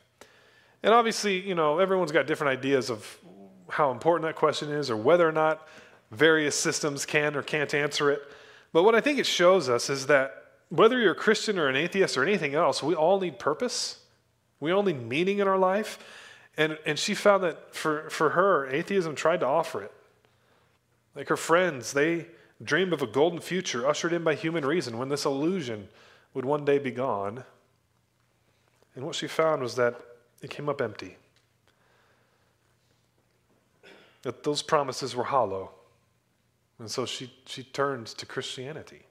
And 0.82 0.94
obviously, 0.94 1.40
you 1.40 1.54
know, 1.54 1.78
everyone's 1.78 2.12
got 2.12 2.26
different 2.26 2.58
ideas 2.58 2.90
of 2.90 3.18
how 3.68 3.90
important 3.90 4.26
that 4.26 4.36
question 4.36 4.70
is 4.70 4.90
or 4.90 4.96
whether 4.96 5.28
or 5.28 5.32
not 5.32 5.68
various 6.10 6.56
systems 6.56 7.06
can 7.06 7.36
or 7.36 7.42
can't 7.42 7.72
answer 7.74 8.10
it. 8.10 8.22
But 8.72 8.84
what 8.84 8.94
I 8.94 9.00
think 9.00 9.18
it 9.18 9.26
shows 9.26 9.68
us 9.68 9.90
is 9.90 10.06
that 10.06 10.32
whether 10.68 10.98
you're 10.98 11.12
a 11.12 11.16
Christian 11.16 11.58
or 11.58 11.68
an 11.68 11.76
atheist 11.76 12.16
or 12.16 12.22
anything 12.22 12.54
else, 12.54 12.82
we 12.82 12.94
all 12.94 13.20
need 13.20 13.38
purpose. 13.38 14.00
We 14.58 14.70
all 14.70 14.82
need 14.82 15.02
meaning 15.02 15.38
in 15.38 15.48
our 15.48 15.58
life. 15.58 15.98
And, 16.56 16.78
and 16.84 16.98
she 16.98 17.14
found 17.14 17.42
that 17.44 17.74
for, 17.74 18.10
for 18.10 18.30
her, 18.30 18.66
atheism 18.68 19.14
tried 19.14 19.40
to 19.40 19.46
offer 19.46 19.82
it. 19.82 19.92
Like 21.14 21.28
her 21.28 21.36
friends, 21.36 21.92
they 21.92 22.26
dreamed 22.62 22.92
of 22.92 23.02
a 23.02 23.06
golden 23.06 23.40
future 23.40 23.86
ushered 23.86 24.12
in 24.12 24.22
by 24.22 24.34
human 24.34 24.64
reason 24.64 24.98
when 24.98 25.08
this 25.08 25.24
illusion 25.24 25.88
would 26.34 26.44
one 26.44 26.64
day 26.64 26.78
be 26.78 26.90
gone. 26.90 27.44
And 28.94 29.04
what 29.04 29.14
she 29.14 29.26
found 29.26 29.62
was 29.62 29.76
that 29.76 30.00
it 30.42 30.50
came 30.50 30.68
up 30.68 30.80
empty. 30.80 31.16
That 34.22 34.42
those 34.42 34.62
promises 34.62 35.16
were 35.16 35.24
hollow. 35.24 35.70
And 36.78 36.90
so 36.90 37.06
she, 37.06 37.32
she 37.46 37.62
turned 37.62 38.06
to 38.06 38.26
Christianity. 38.26 39.02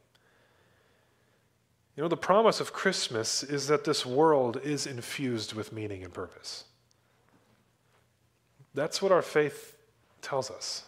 You 1.95 2.03
know, 2.03 2.09
the 2.09 2.17
promise 2.17 2.59
of 2.59 2.71
Christmas 2.71 3.43
is 3.43 3.67
that 3.67 3.83
this 3.83 4.05
world 4.05 4.59
is 4.63 4.87
infused 4.87 5.53
with 5.53 5.73
meaning 5.73 6.03
and 6.03 6.13
purpose. 6.13 6.65
That's 8.73 9.01
what 9.01 9.11
our 9.11 9.21
faith 9.21 9.77
tells 10.21 10.51
us. 10.51 10.83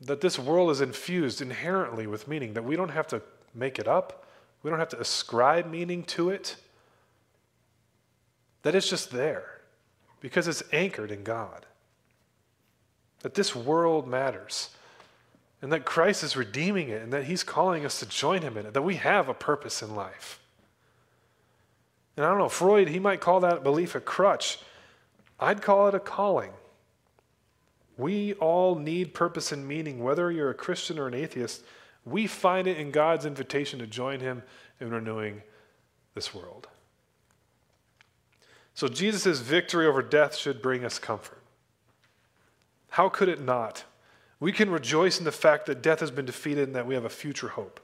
That 0.00 0.20
this 0.20 0.38
world 0.38 0.70
is 0.70 0.80
infused 0.80 1.40
inherently 1.40 2.06
with 2.06 2.28
meaning, 2.28 2.54
that 2.54 2.64
we 2.64 2.76
don't 2.76 2.90
have 2.90 3.06
to 3.08 3.22
make 3.54 3.78
it 3.78 3.88
up, 3.88 4.26
we 4.62 4.70
don't 4.70 4.78
have 4.78 4.88
to 4.90 5.00
ascribe 5.00 5.70
meaning 5.70 6.04
to 6.04 6.30
it, 6.30 6.56
that 8.62 8.74
it's 8.74 8.88
just 8.88 9.10
there 9.10 9.60
because 10.20 10.48
it's 10.48 10.62
anchored 10.72 11.10
in 11.10 11.22
God. 11.22 11.66
That 13.20 13.34
this 13.34 13.54
world 13.54 14.06
matters, 14.06 14.70
and 15.60 15.72
that 15.72 15.84
Christ 15.84 16.22
is 16.22 16.36
redeeming 16.36 16.88
it, 16.88 17.02
and 17.02 17.12
that 17.12 17.24
He's 17.24 17.42
calling 17.42 17.84
us 17.84 17.98
to 18.00 18.06
join 18.06 18.42
Him 18.42 18.56
in 18.56 18.66
it, 18.66 18.74
that 18.74 18.82
we 18.82 18.96
have 18.96 19.28
a 19.28 19.34
purpose 19.34 19.82
in 19.82 19.94
life. 19.96 20.40
And 22.16 22.26
I 22.26 22.30
don't 22.30 22.38
know, 22.38 22.48
Freud, 22.48 22.88
he 22.88 22.98
might 22.98 23.20
call 23.20 23.40
that 23.40 23.62
belief 23.62 23.94
a 23.94 24.00
crutch. 24.00 24.58
I'd 25.40 25.62
call 25.62 25.88
it 25.88 25.94
a 25.94 26.00
calling. 26.00 26.50
We 27.96 28.34
all 28.34 28.76
need 28.76 29.14
purpose 29.14 29.52
and 29.52 29.66
meaning, 29.66 30.02
whether 30.02 30.30
you're 30.30 30.50
a 30.50 30.54
Christian 30.54 30.98
or 30.98 31.08
an 31.08 31.14
atheist. 31.14 31.62
We 32.04 32.26
find 32.26 32.66
it 32.66 32.78
in 32.78 32.90
God's 32.90 33.26
invitation 33.26 33.78
to 33.80 33.86
join 33.86 34.20
Him 34.20 34.42
in 34.80 34.90
renewing 34.90 35.42
this 36.14 36.34
world. 36.34 36.68
So, 38.74 38.86
Jesus' 38.86 39.40
victory 39.40 39.86
over 39.86 40.02
death 40.02 40.36
should 40.36 40.62
bring 40.62 40.84
us 40.84 40.98
comfort. 41.00 41.42
How 42.90 43.08
could 43.08 43.28
it 43.28 43.40
not? 43.40 43.84
We 44.40 44.52
can 44.52 44.70
rejoice 44.70 45.18
in 45.18 45.24
the 45.24 45.32
fact 45.32 45.66
that 45.66 45.82
death 45.82 46.00
has 46.00 46.12
been 46.12 46.24
defeated 46.24 46.68
and 46.68 46.76
that 46.76 46.86
we 46.86 46.94
have 46.94 47.04
a 47.04 47.10
future 47.10 47.48
hope. 47.48 47.80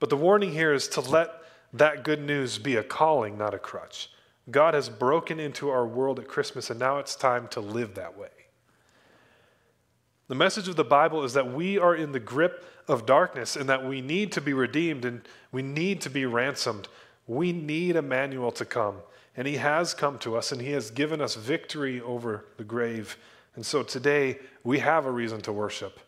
But 0.00 0.10
the 0.10 0.16
warning 0.16 0.52
here 0.52 0.74
is 0.74 0.88
to 0.88 1.00
let 1.00 1.30
that 1.72 2.02
good 2.02 2.20
news 2.20 2.58
be 2.58 2.76
a 2.76 2.82
calling, 2.82 3.38
not 3.38 3.54
a 3.54 3.58
crutch. 3.58 4.10
God 4.50 4.74
has 4.74 4.88
broken 4.88 5.40
into 5.40 5.70
our 5.70 5.86
world 5.86 6.18
at 6.18 6.28
Christmas, 6.28 6.70
and 6.70 6.78
now 6.78 6.98
it's 6.98 7.16
time 7.16 7.48
to 7.48 7.60
live 7.60 7.94
that 7.94 8.18
way. 8.18 8.28
The 10.28 10.34
message 10.34 10.68
of 10.68 10.76
the 10.76 10.84
Bible 10.84 11.22
is 11.24 11.34
that 11.34 11.52
we 11.52 11.78
are 11.78 11.94
in 11.94 12.12
the 12.12 12.20
grip 12.20 12.64
of 12.88 13.06
darkness 13.06 13.56
and 13.56 13.68
that 13.68 13.84
we 13.84 14.00
need 14.00 14.32
to 14.32 14.40
be 14.40 14.52
redeemed 14.52 15.04
and 15.04 15.22
we 15.52 15.62
need 15.62 16.00
to 16.02 16.10
be 16.10 16.24
ransomed. 16.24 16.88
We 17.26 17.52
need 17.52 17.96
Emmanuel 17.96 18.50
to 18.52 18.64
come. 18.64 18.96
And 19.36 19.46
he 19.46 19.56
has 19.56 19.94
come 19.94 20.18
to 20.20 20.36
us 20.36 20.52
and 20.52 20.60
he 20.60 20.70
has 20.72 20.90
given 20.90 21.20
us 21.20 21.34
victory 21.34 22.00
over 22.00 22.46
the 22.56 22.64
grave. 22.64 23.18
And 23.56 23.66
so 23.66 23.82
today 23.82 24.38
we 24.62 24.78
have 24.78 25.06
a 25.06 25.10
reason 25.10 25.40
to 25.42 25.52
worship 25.52 26.00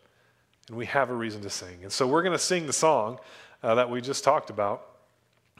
and 0.67 0.77
we 0.77 0.85
have 0.87 1.09
a 1.09 1.15
reason 1.15 1.41
to 1.41 1.49
sing. 1.49 1.79
And 1.83 1.91
so 1.91 2.07
we're 2.07 2.23
going 2.23 2.37
to 2.37 2.39
sing 2.39 2.65
the 2.65 2.73
song 2.73 3.19
uh, 3.61 3.75
that 3.75 3.89
we 3.89 4.01
just 4.01 4.23
talked 4.23 4.49
about. 4.49 4.96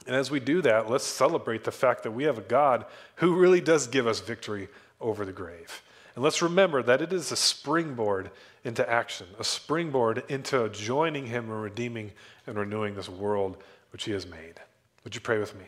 And 0.06 0.16
as 0.16 0.30
we 0.30 0.40
do 0.40 0.62
that, 0.62 0.90
let's 0.90 1.04
celebrate 1.04 1.64
the 1.64 1.72
fact 1.72 2.02
that 2.04 2.12
we 2.12 2.24
have 2.24 2.38
a 2.38 2.42
God 2.42 2.86
who 3.16 3.34
really 3.34 3.60
does 3.60 3.86
give 3.86 4.06
us 4.06 4.20
victory 4.20 4.68
over 5.00 5.24
the 5.24 5.32
grave. 5.32 5.82
And 6.14 6.24
let's 6.24 6.42
remember 6.42 6.82
that 6.82 7.02
it 7.02 7.12
is 7.12 7.30
a 7.30 7.36
springboard 7.36 8.30
into 8.64 8.88
action, 8.88 9.26
a 9.38 9.44
springboard 9.44 10.24
into 10.28 10.68
joining 10.70 11.26
Him 11.26 11.50
and 11.50 11.62
redeeming 11.62 12.12
and 12.46 12.58
renewing 12.58 12.94
this 12.94 13.08
world 13.08 13.56
which 13.92 14.04
He 14.04 14.12
has 14.12 14.26
made. 14.26 14.54
Would 15.04 15.14
you 15.14 15.20
pray 15.20 15.38
with 15.38 15.54
me? 15.56 15.64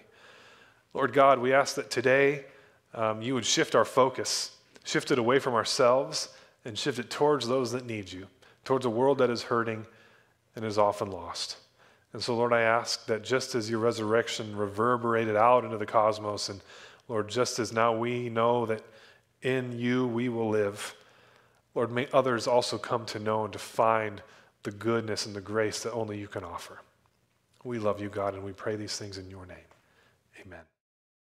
Lord 0.92 1.12
God, 1.12 1.38
we 1.38 1.52
ask 1.52 1.76
that 1.76 1.90
today 1.90 2.46
um, 2.94 3.22
you 3.22 3.34
would 3.34 3.46
shift 3.46 3.74
our 3.74 3.84
focus, 3.84 4.56
shift 4.84 5.10
it 5.10 5.18
away 5.18 5.38
from 5.38 5.54
ourselves, 5.54 6.30
and 6.64 6.76
shift 6.76 6.98
it 6.98 7.10
towards 7.10 7.46
those 7.46 7.72
that 7.72 7.86
need 7.86 8.10
you, 8.10 8.26
towards 8.64 8.84
a 8.84 8.90
world 8.90 9.18
that 9.18 9.30
is 9.30 9.42
hurting 9.42 9.86
and 10.56 10.64
is 10.64 10.78
often 10.78 11.10
lost. 11.10 11.58
And 12.12 12.22
so, 12.22 12.34
Lord, 12.34 12.52
I 12.52 12.62
ask 12.62 13.06
that 13.06 13.22
just 13.22 13.54
as 13.54 13.70
your 13.70 13.78
resurrection 13.78 14.56
reverberated 14.56 15.36
out 15.36 15.64
into 15.64 15.78
the 15.78 15.86
cosmos, 15.86 16.48
and 16.48 16.60
Lord, 17.08 17.28
just 17.28 17.58
as 17.58 17.72
now 17.72 17.96
we 17.96 18.28
know 18.28 18.66
that 18.66 18.82
in 19.42 19.78
you 19.78 20.06
we 20.06 20.28
will 20.28 20.48
live, 20.48 20.94
Lord, 21.74 21.92
may 21.92 22.08
others 22.12 22.46
also 22.46 22.78
come 22.78 23.06
to 23.06 23.18
know 23.18 23.44
and 23.44 23.52
to 23.52 23.58
find 23.58 24.22
the 24.64 24.72
goodness 24.72 25.24
and 25.26 25.34
the 25.34 25.40
grace 25.40 25.82
that 25.84 25.92
only 25.92 26.18
you 26.18 26.26
can 26.26 26.44
offer. 26.44 26.80
We 27.62 27.78
love 27.78 28.00
you, 28.00 28.08
God, 28.08 28.34
and 28.34 28.42
we 28.42 28.52
pray 28.52 28.76
these 28.76 28.96
things 28.96 29.18
in 29.18 29.30
your 29.30 29.46
name. 29.46 29.69